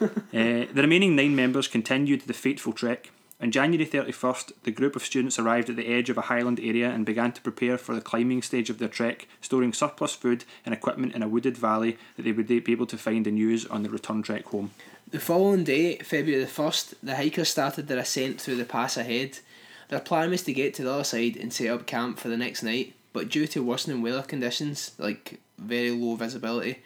[0.00, 3.10] Uh, the remaining nine members continued the fateful trek.
[3.42, 6.88] On January 31st, the group of students arrived at the edge of a highland area
[6.88, 10.72] and began to prepare for the climbing stage of their trek, storing surplus food and
[10.72, 13.82] equipment in a wooded valley that they would be able to find and use on
[13.82, 14.70] the return trek home.
[15.10, 19.40] The following day, February the 1st, the hikers started their ascent through the pass ahead.
[19.88, 22.36] Their plan was to get to the other side and set up camp for the
[22.36, 26.78] next night, but due to worsening weather conditions, like very low visibility,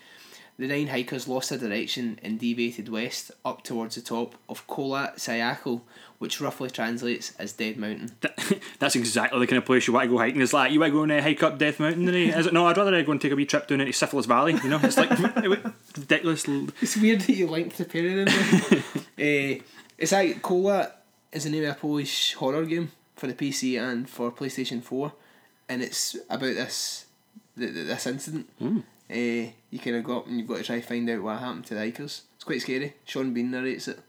[0.58, 5.16] the nine hikers lost their direction and deviated west up towards the top of Kholat
[5.16, 5.82] Syakhl,
[6.18, 8.12] which roughly translates as Dead Mountain.
[8.78, 10.40] That's exactly the kind of place you want to go hiking.
[10.40, 12.38] It's like you want to go and uh, hike up Death Mountain, eh?
[12.38, 12.52] is it?
[12.54, 14.54] No, I'd rather go and take a wee trip down into Syphilis Valley.
[14.62, 15.10] You know, it's like
[15.96, 16.46] ridiculous.
[16.80, 18.82] It's weird that you linked the pair of them.
[19.18, 19.62] uh,
[19.98, 20.92] it's like Kholat
[21.32, 25.12] is the name of a Polish horror game for the PC and for PlayStation 4,
[25.68, 27.06] and it's about this
[27.58, 28.48] th- th- this incident.
[28.60, 28.84] Mm.
[29.10, 31.38] Uh, you kind of go up and you've got to try to find out what
[31.38, 32.22] happened to the hikers.
[32.34, 32.94] It's quite scary.
[33.04, 34.00] Sean Bean narrates it.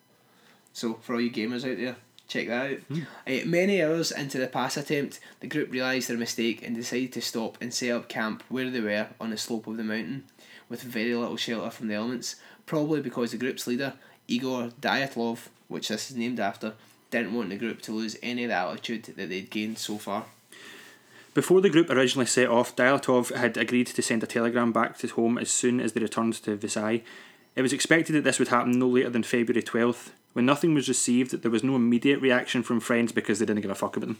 [0.74, 1.96] So for all you gamers out there,
[2.28, 2.80] check that out.
[3.28, 7.22] Uh, many hours into the pass attempt, the group realised their mistake and decided to
[7.22, 10.26] stop and set up camp where they were on the slope of the mountain,
[10.70, 12.36] with very little shelter from the elements.
[12.66, 13.94] Probably because the group's leader,
[14.28, 16.74] Igor Dyatlov, which this is named after,
[17.10, 20.26] didn't want the group to lose any of the altitude that they'd gained so far.
[21.38, 25.08] Before the group originally set off, Dyatlov had agreed to send a telegram back to
[25.08, 27.04] home as soon as they returned to Visay.
[27.56, 30.10] It was expected that this would happen no later than February 12th.
[30.34, 33.70] When nothing was received, there was no immediate reaction from friends because they didn't give
[33.70, 34.20] a fuck about them.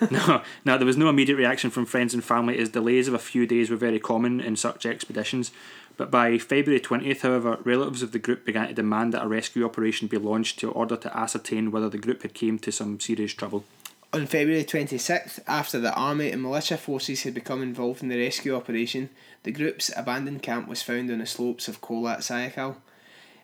[0.10, 3.18] no, no, there was no immediate reaction from friends and family as delays of a
[3.18, 5.52] few days were very common in such expeditions.
[5.96, 9.64] But by February 20th, however, relatives of the group began to demand that a rescue
[9.64, 13.32] operation be launched to order to ascertain whether the group had came to some serious
[13.32, 13.64] trouble.
[14.12, 18.56] On February 26th, after the army and militia forces had become involved in the rescue
[18.56, 19.08] operation,
[19.44, 22.74] the group's abandoned camp was found on the slopes of Kholat Syakhl.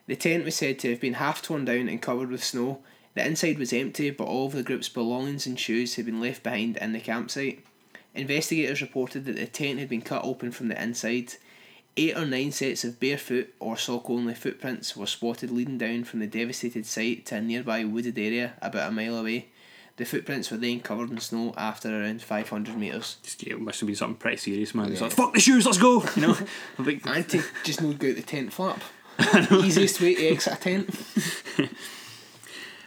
[0.07, 2.79] The tent was said to have been half torn down and covered with snow.
[3.13, 6.43] The inside was empty, but all of the group's belongings and shoes had been left
[6.43, 7.63] behind in the campsite.
[8.13, 11.35] Investigators reported that the tent had been cut open from the inside.
[11.95, 16.19] Eight or nine sets of barefoot or sock only footprints were spotted leading down from
[16.19, 19.47] the devastated site to a nearby wooded area about a mile away.
[19.97, 23.17] The footprints were then covered in snow after around 500 metres.
[23.45, 24.91] It must have been something pretty serious, man.
[24.91, 25.07] It's Yeah.
[25.07, 26.03] like, fuck the shoes, let's go!
[26.15, 26.37] You know?
[26.77, 28.81] like, And to just not go out the tent flap.
[29.51, 30.89] Easiest way to exit a tent.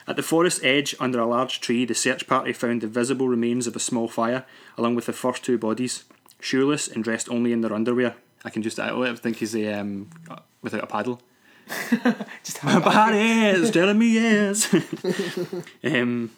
[0.07, 3.67] At the forest edge, under a large tree, the search party found the visible remains
[3.67, 4.45] of a small fire,
[4.79, 6.05] along with the first two bodies,
[6.41, 8.15] shoeless and dressed only in their underwear.
[8.45, 10.09] I can just, I think he's um,
[10.63, 11.21] without a paddle.
[12.43, 14.73] Just My body is telling me yes.
[15.85, 16.31] um,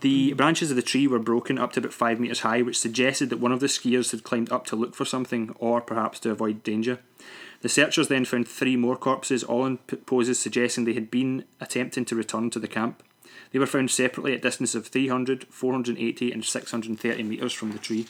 [0.00, 3.30] the branches of the tree were broken up to about five metres high, which suggested
[3.30, 6.30] that one of the skiers had climbed up to look for something, or perhaps to
[6.30, 7.00] avoid danger.
[7.60, 12.04] The searchers then found three more corpses, all in poses suggesting they had been attempting
[12.06, 13.02] to return to the camp.
[13.50, 18.06] They were found separately at distance of 300, 480, and 630 metres from the tree.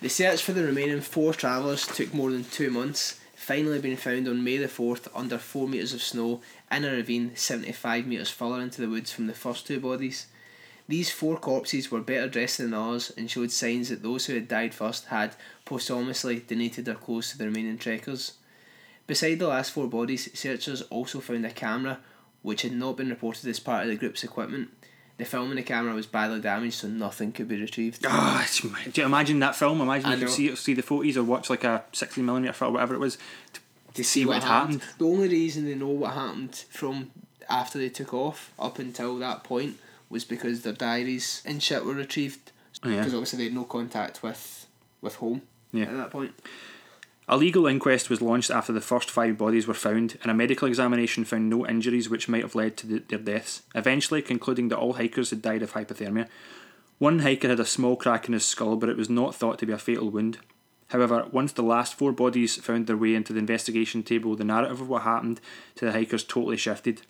[0.00, 4.26] The search for the remaining four travellers took more than two months, finally being found
[4.26, 6.40] on May the 4th under 4 metres of snow
[6.70, 10.26] in a ravine 75 metres further into the woods from the first two bodies.
[10.86, 14.48] These four corpses were better dressed than ours and showed signs that those who had
[14.48, 18.32] died first had posthumously donated their clothes to the remaining trekkers.
[19.06, 22.00] Beside the last four bodies, searchers also found a camera
[22.42, 24.68] which had not been reported as part of the group's equipment.
[25.16, 28.04] The film in the camera was badly damaged, so nothing could be retrieved.
[28.06, 28.60] Ah, it's-
[28.92, 29.80] do you imagine that film?
[29.80, 30.26] Imagine I you know.
[30.26, 33.16] see see the photos or watch like a 16mm film, whatever it was,
[33.52, 33.60] to,
[33.94, 34.82] to see what had happened.
[34.98, 37.12] The only reason they know what happened from
[37.48, 39.78] after they took off up until that point
[40.14, 42.52] was because their diaries and shit were retrieved.
[42.82, 42.98] Oh, yeah.
[43.00, 44.66] Because obviously they had no contact with
[45.02, 45.42] with home
[45.72, 45.84] Yeah.
[45.84, 46.32] at that point.
[47.28, 50.68] A legal inquest was launched after the first five bodies were found, and a medical
[50.68, 54.78] examination found no injuries which might have led to the, their deaths, eventually concluding that
[54.78, 56.28] all hikers had died of hypothermia.
[56.98, 59.66] One hiker had a small crack in his skull, but it was not thought to
[59.66, 60.38] be a fatal wound.
[60.88, 64.80] However, once the last four bodies found their way into the investigation table, the narrative
[64.82, 65.40] of what happened
[65.76, 67.02] to the hikers totally shifted.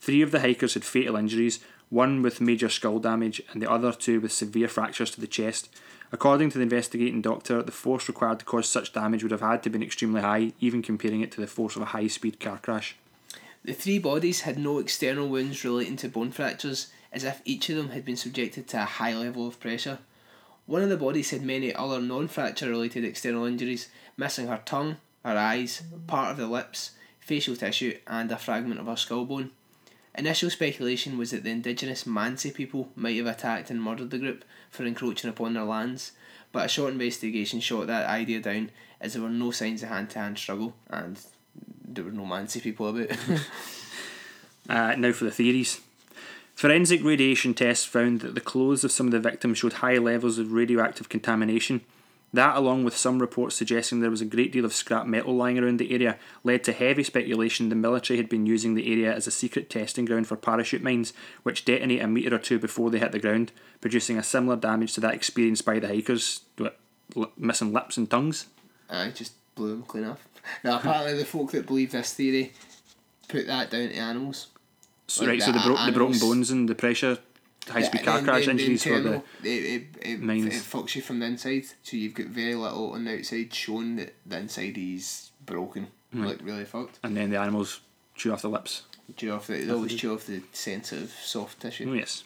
[0.00, 1.58] Three of the hikers had fatal injuries,
[1.90, 5.68] one with major skull damage, and the other two with severe fractures to the chest.
[6.12, 9.62] According to the investigating doctor, the force required to cause such damage would have had
[9.62, 12.58] to been extremely high, even comparing it to the force of a high speed car
[12.58, 12.96] crash.
[13.64, 17.76] The three bodies had no external wounds relating to bone fractures, as if each of
[17.76, 19.98] them had been subjected to a high level of pressure.
[20.66, 24.98] One of the bodies had many other non fracture related external injuries, missing her tongue,
[25.24, 29.50] her eyes, part of the lips, facial tissue, and a fragment of her skull bone.
[30.18, 34.44] Initial speculation was that the indigenous Mansi people might have attacked and murdered the group
[34.70, 36.12] for encroaching upon their lands,
[36.52, 40.10] But a short investigation shot that idea down as there were no signs of hand
[40.10, 41.20] to hand struggle and
[41.84, 43.16] there were no Mansi people about.
[44.68, 45.80] Uh, now for the theories.
[46.56, 50.38] Forensic radiation tests found that the clothes of some of the victims showed high levels
[50.38, 51.82] of radioactive contamination.
[52.32, 55.58] That, along with some reports suggesting there was a great deal of scrap metal lying
[55.58, 59.26] around the area, led to heavy speculation the military had been using the area as
[59.26, 61.14] a secret testing ground for parachute mines,
[61.44, 64.92] which detonate a metre or two before they hit the ground, producing a similar damage
[64.94, 66.78] to that experienced by the hikers, what,
[67.14, 68.46] li- missing lips and tongues.
[68.90, 70.26] I just blew them clean off.
[70.62, 72.52] Now, apparently, the folk that believe this theory
[73.28, 74.48] put that down to animals.
[75.06, 77.18] So, Like right, so the, the bro- the broken bones and the pressure,
[77.68, 78.96] high speed car crash injuries for the.
[78.96, 80.44] internal, it, it, it, mines.
[80.46, 83.96] it fucks you from the inside, so you've got very little on the outside showing
[83.96, 86.28] that the inside is broken, Right.
[86.28, 86.98] like really fucked.
[87.02, 87.80] And then the animals
[88.14, 88.82] chew off the lips.
[89.16, 91.88] Chew off the, they always chew off the sensitive soft tissue.
[91.90, 92.24] Oh, yes.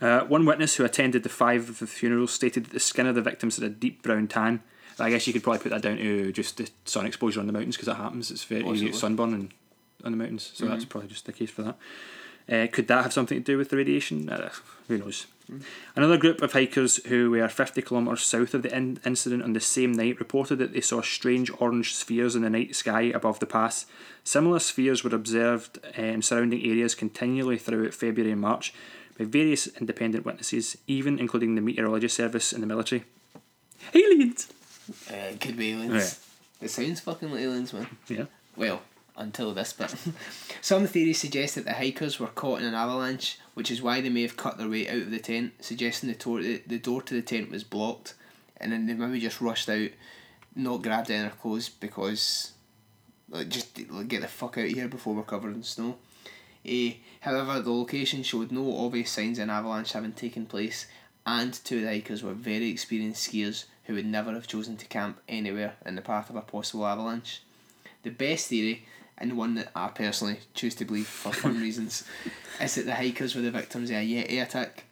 [0.00, 3.14] Uh, one witness who attended the five of the funerals stated that the skin of
[3.16, 4.62] the victims had a deep brown tan.
[4.98, 7.52] I guess you could probably put that down to just the sun exposure on the
[7.52, 8.30] mountains because it happens.
[8.30, 8.90] It's very you Possibly.
[8.90, 9.54] get sunburn and,
[10.04, 10.88] on the mountains, so that's Mhm.
[10.88, 11.76] probably just the case for that.
[12.50, 14.28] Uh, could that have something to do with the radiation?
[14.28, 14.50] Uh,
[14.88, 15.26] who knows?
[15.94, 19.60] Another group of hikers who were 50 kilometres south of the in- incident on the
[19.60, 23.46] same night reported that they saw strange orange spheres in the night sky above the
[23.46, 23.86] pass.
[24.24, 28.74] Similar spheres were observed in surrounding areas continually throughout February and March
[29.16, 33.04] by various independent witnesses, even including the meteorology service and the military.
[33.94, 34.48] Aliens!
[35.10, 36.20] Uh, it could be aliens.
[36.60, 37.86] It sounds fucking like aliens, man.
[38.08, 38.24] Yeah.
[38.56, 38.82] Well,
[39.16, 39.94] until this bit.
[40.60, 44.08] Some theories suggest that the hikers were caught in an avalanche, which is why they
[44.08, 47.14] may have cut their way out of the tent, suggesting the, tor- the door to
[47.14, 48.14] the tent was blocked,
[48.58, 49.90] and then they maybe just rushed out,
[50.54, 52.52] not grabbed any of their clothes because,
[53.30, 55.96] like, just like, get the fuck out of here before we're covered in snow.
[56.64, 60.86] Eh, however, the location showed no obvious signs of an avalanche having taken place,
[61.24, 64.86] and two of the hikers were very experienced skiers who would never have chosen to
[64.86, 67.42] camp anywhere in the path of a possible avalanche.
[68.02, 68.84] The best theory,
[69.18, 72.04] and the one that I personally choose to believe for fun reasons,
[72.60, 74.84] is that the hikers were the victims of a Yeti attack.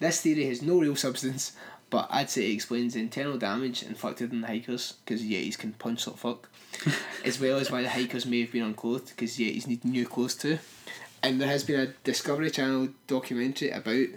[0.00, 1.52] This theory has no real substance,
[1.90, 5.72] but I'd say it explains the internal damage inflicted on the hikers, because Yetis can
[5.74, 6.48] punch like fuck,
[7.24, 10.34] as well as why the hikers may have been unclothed, because Yetis need new clothes
[10.34, 10.58] too.
[11.22, 14.08] And there has been a Discovery Channel documentary about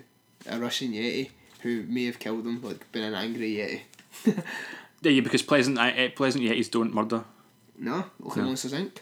[0.49, 1.29] a Russian Yeti
[1.61, 3.81] who may have killed them, like been an angry
[4.25, 4.43] Yeti.
[5.01, 7.23] Yeah, yeah, because pleasant, uh, uh, pleasant yetis don't murder.
[7.77, 8.45] No, look at No.
[8.45, 8.97] Monsters Inc.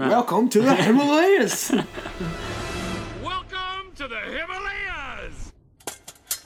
[0.00, 1.70] Welcome to the Himalayas!
[3.22, 5.52] Welcome to the Himalayas!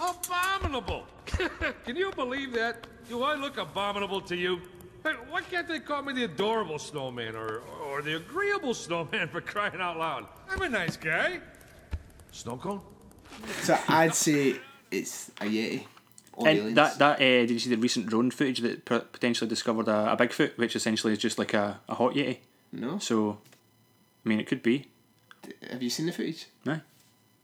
[0.01, 1.05] Abominable!
[1.85, 2.85] Can you believe that?
[3.09, 4.61] Do I look abominable to you?
[5.05, 9.41] Hey, why can't they call me the adorable snowman or, or the agreeable snowman for
[9.41, 10.27] crying out loud?
[10.51, 11.39] I'm a nice guy.
[12.33, 12.81] Snow cone?
[13.63, 14.57] so I'd say
[14.91, 15.85] it's a Yeti.
[16.33, 16.75] Or And aliens.
[16.75, 20.17] that that uh, did you see the recent drone footage that potentially discovered a, a
[20.17, 22.39] Bigfoot, which essentially is just like a, a hot yeti.
[22.75, 22.99] No.
[22.99, 23.39] So,
[24.25, 24.89] I mean, it could be.
[25.70, 26.47] Have you seen the footage?
[26.64, 26.81] No.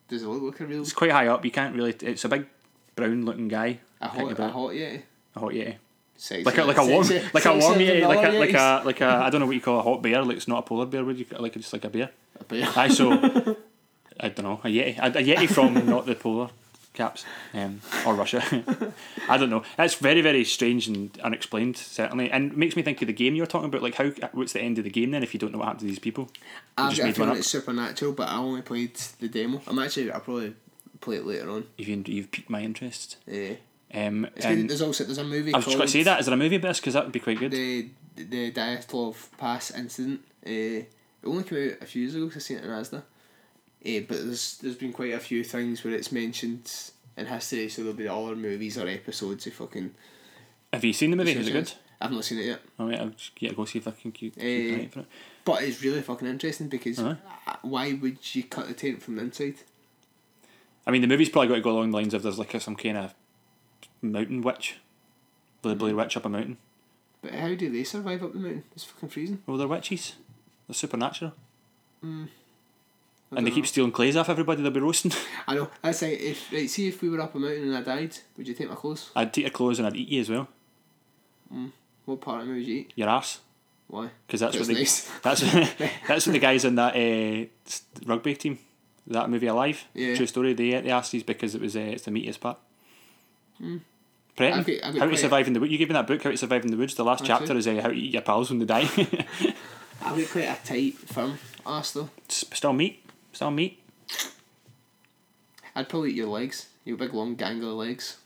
[0.08, 1.44] Does it look a real It's quite high up.
[1.44, 1.94] You can't really.
[2.02, 2.46] It's a big
[2.96, 3.78] brown looking guy.
[4.00, 5.02] a hot, a hot Yeti?
[5.36, 5.76] A hot yeti.
[6.16, 8.82] Sexy, Like a like a warm sexy- like a warm yeti like a like a
[8.84, 10.22] like a I don't know what you call a hot bear.
[10.22, 11.04] Like it's not a polar bear.
[11.04, 12.10] Would you like just like a bear?
[12.40, 12.68] A bear.
[12.76, 13.12] I so
[14.20, 16.50] I don't know a yeti a, a yeti from not the polar
[17.00, 17.24] caps
[17.54, 18.40] um, or Russia.
[19.28, 19.62] I don't know.
[19.76, 23.34] That's very very strange and unexplained certainly, and it makes me think of the game
[23.34, 23.82] you're talking about.
[23.82, 25.80] Like how what's the end of the game then if you don't know what happened
[25.80, 26.24] to these people?
[26.78, 27.36] You I've just made one up.
[27.36, 29.60] it's supernatural, but I only played the demo.
[29.66, 30.54] I'm actually, I'll probably
[31.00, 31.64] play it later on.
[31.78, 33.16] You've you've piqued my interest.
[33.26, 33.54] Yeah.
[33.92, 34.58] Um, It's good.
[34.58, 36.20] and There's also there's a movie I was just going called to say that.
[36.20, 36.80] Is there a movie about this?
[36.80, 37.50] Because that would be quite good.
[37.52, 40.20] the the Dyatlov Pass incident.
[40.46, 40.50] Uh,
[41.22, 43.02] it only came out a few years ago 'cause I seen it in ASDA.
[43.84, 46.70] Uh, but there's there's been quite a few things where it's mentioned
[47.16, 49.94] in history, so there'll be other movies or episodes of fucking.
[50.72, 51.32] Have you seen the movie?
[51.32, 51.72] Is it good?
[52.00, 52.60] I've not seen it yet.
[52.78, 54.88] Oh, yeah, I'll just yeah, go see if I can keep, keep Eh, an eye
[54.88, 55.06] for it.
[55.44, 57.16] But it's really fucking interesting because Aye.
[57.46, 59.56] uh, why would you cut the tent from the inside?
[60.86, 62.60] I mean, the movie's probably got to go along the lines of there's like a,
[62.60, 63.14] some kind of
[64.00, 64.76] mountain witch,
[65.60, 66.56] the Blair Witch up a mountain.
[67.20, 68.64] But how do they survive up the mountain?
[68.74, 69.42] It's fucking freezing.
[69.46, 70.14] Well, they're witches.
[70.68, 71.34] They're supernatural.
[72.02, 72.28] Mm.
[73.32, 73.54] I And they dunno.
[73.62, 75.12] keep stealing clays off everybody they'll be roasting.
[75.46, 75.70] I know.
[75.84, 78.48] I say if right, see if we were up a mountain and I died, would
[78.48, 79.10] you take my clothes?
[79.14, 80.48] I'd take your clothes and I'd eat you as well.
[81.54, 81.70] Mm.
[82.06, 82.92] What part of me would you eat?
[82.96, 83.40] Your ass.
[83.86, 84.10] Why?
[84.26, 87.46] Because that's what That's they, that's that's what the guys in that uh,
[88.06, 88.58] rugby team,
[89.06, 90.14] that movie Alive, Yeah.
[90.16, 90.52] true story.
[90.54, 92.58] They ate the asses because it was uh, it's the meatiest part.
[93.62, 93.80] Mm.
[94.36, 94.52] Pretty.
[94.52, 95.70] I've got- I've got How to Survive in the Woods.
[95.72, 96.94] You gave me that book, How to Survive in the Woods.
[96.94, 98.88] The last That's chapter is uh, how to eat your pals when they die.
[100.02, 102.08] I've got quite a tight, firm ass though.
[102.28, 103.04] Still meat.
[103.32, 103.82] Still meat.
[105.74, 106.68] I'd probably eat your legs.
[106.84, 108.18] Your big long gangly legs.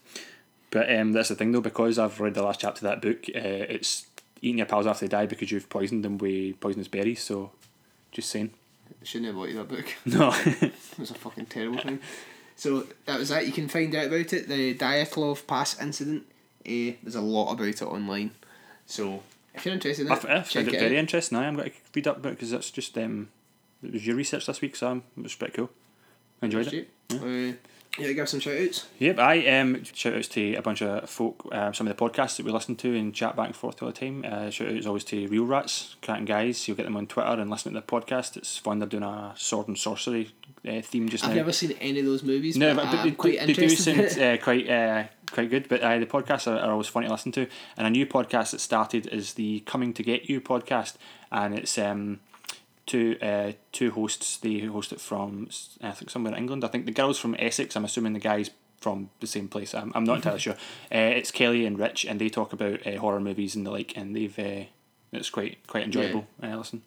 [0.70, 3.24] But um, that's the thing though, because I've read the last chapter of that book,
[3.34, 3.38] uh,
[3.72, 4.07] it's
[4.40, 7.22] eating your pals after they die because you've poisoned them with poisonous berries.
[7.22, 7.52] So,
[8.12, 8.50] just saying.
[9.00, 9.86] I shouldn't have bought you that book.
[10.07, 10.32] No.
[10.46, 12.00] it was a fucking terrible thing.
[12.57, 13.46] So that was that.
[13.46, 14.48] You can find out about it.
[14.48, 16.24] The Dyatlov Pass incident.
[16.66, 18.30] Uh, there's a lot about it online.
[18.86, 19.22] So
[19.55, 21.00] if you're interested in I, it, f- I check found it it very out.
[21.00, 21.38] interesting.
[21.38, 23.28] I am going to read up about it because that's just um,
[23.85, 25.70] it was your research this week, so um, it was pretty cool.
[26.43, 26.91] I enjoyed it.
[27.12, 27.57] Uh,
[27.99, 28.89] yeah, give some shout outs.
[28.99, 32.37] Yep, I um shout outs to a bunch of folk, uh, some of the podcasts
[32.37, 34.24] that we listen to and chat back and forth all the time.
[34.26, 36.66] Uh, shout outs always to Real Rats, cracking guys.
[36.66, 38.37] You'll get them on Twitter and listen to the podcast.
[38.37, 38.80] It's fun.
[38.80, 40.32] They're doing a sword and sorcery
[40.66, 41.37] uh, theme just I've now.
[41.37, 42.57] never seen any of those movies.
[42.57, 45.68] No, but, but, I'm they, quite they do seem uh, quite uh, quite good.
[45.68, 47.47] But uh, the podcasts are, are always fun to listen to.
[47.76, 50.95] And a new podcast that started is the Coming to Get You podcast,
[51.30, 52.20] and it's um
[52.87, 54.37] two uh, two hosts.
[54.37, 55.49] They host it from
[55.82, 56.64] I think somewhere in England.
[56.64, 57.76] I think the girls from Essex.
[57.76, 59.74] I'm assuming the guys from the same place.
[59.74, 60.55] I'm, I'm not entirely sure.
[60.93, 63.97] Uh, it's Kelly and Rich, and they talk about uh, horror movies and the like,
[63.97, 64.64] and they've uh,
[65.12, 66.26] it's quite quite enjoyable.
[66.43, 66.82] Uh, listen.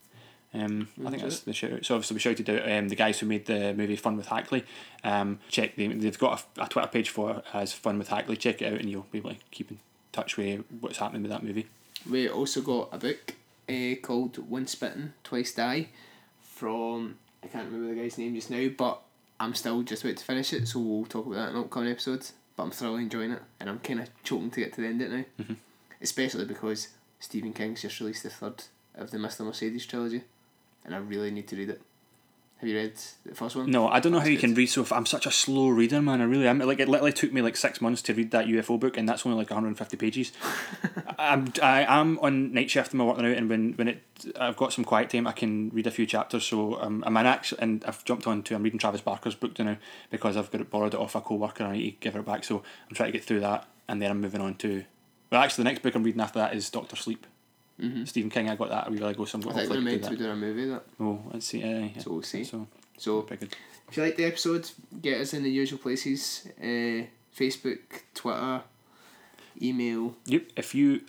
[0.53, 1.85] Um, I think that's the shout out.
[1.85, 4.63] So obviously we shouted out um, the guys who made the movie Fun with Hackley.
[5.03, 8.37] Um, check they, they've got a, a Twitter page for it as Fun with Hackley.
[8.37, 9.79] Check it out and you'll be able to keep in
[10.13, 11.67] touch with what's happening with that movie.
[12.09, 13.35] We also got a book
[13.69, 15.87] uh, called Once Bitten, Twice Die
[16.41, 19.01] from, I can't remember the guy's name just now, but
[19.39, 22.33] I'm still just about to finish it, so we'll talk about that in upcoming episodes.
[22.55, 25.01] But I'm thoroughly enjoying it, and I'm kind of choking to get to the end
[25.01, 25.43] of it now.
[25.45, 25.55] Mhm.
[26.01, 26.89] Especially because
[27.19, 28.63] Stephen King's just released the third
[28.95, 29.45] of the Mr.
[29.45, 30.23] Mercedes trilogy,
[30.83, 31.81] and I really need to read it.
[32.59, 32.93] Have you read
[33.23, 33.69] the first one?
[33.69, 34.41] No, I don't know how you good.
[34.41, 34.81] can read so.
[34.81, 36.21] F- I'm such a slow reader, man.
[36.21, 36.57] I really am.
[36.57, 39.27] Like it literally took me like six months to read that UFO book, and that's
[39.27, 40.31] only like 150 pages.
[41.19, 44.01] I'm I am on night shift in my working out, and when when it
[44.39, 46.45] I've got some quiet time, I can read a few chapters.
[46.45, 49.59] So um, I'm an actually, and I've jumped on to I'm reading Travis Barker's book
[49.59, 49.77] now
[50.09, 52.25] because I've got it borrowed it off a co-worker and I need to give it
[52.25, 52.43] back.
[52.43, 54.83] So I'm trying to get through that, and then I'm moving on to.
[55.31, 57.27] Well, actually, the next book I'm reading after that is Doctor Sleep.
[57.79, 58.07] Mhm.
[58.07, 58.49] Stephen King.
[58.49, 60.17] I got that a wee while ago, so I'm going to meant do to be
[60.17, 60.83] doing a movie that.
[60.99, 61.61] Oh, let's see.
[61.63, 61.99] Uh, yeah.
[61.99, 62.43] So we'll see.
[62.43, 62.67] So,
[62.97, 63.55] So good.
[63.89, 64.69] if you like the episode,
[65.01, 67.05] get us in the usual places: uh,
[67.37, 67.79] Facebook,
[68.15, 68.61] Twitter,
[69.61, 70.15] email.
[70.25, 70.43] Yep.
[70.55, 71.01] If you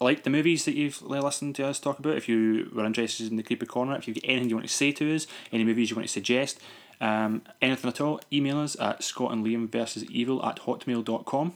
[0.00, 3.36] like the movies that you've listened to us talk about, if you were interested in
[3.36, 5.90] the creepy corner, if you've got anything you want to say to us, any movies
[5.90, 6.58] you want to suggest,
[7.00, 11.54] um, anything at all, email us at Scott and Liam versus Evil at hotmail.com.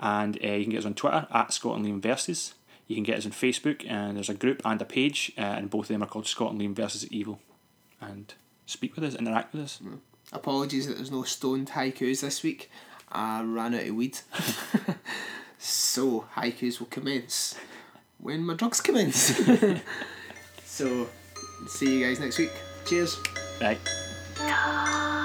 [0.00, 2.54] And uh, you can get us on Twitter at Scott and Liam versus.
[2.88, 5.70] You can get us on Facebook, and there's a group and a page, uh, and
[5.70, 7.38] both of them are called Scott and Liam versus Evil.
[8.00, 8.32] And
[8.66, 9.80] speak with us, interact with us.
[10.32, 12.70] Apologies that there's no stoned haikus this week.
[13.12, 14.18] I ran out of weed.
[15.58, 17.54] so haikus will commence
[18.18, 19.38] when my drugs commence.
[20.64, 21.08] so
[21.66, 22.52] see you guys next week.
[22.86, 23.18] Cheers.
[23.60, 23.76] Bye.
[24.38, 25.17] No.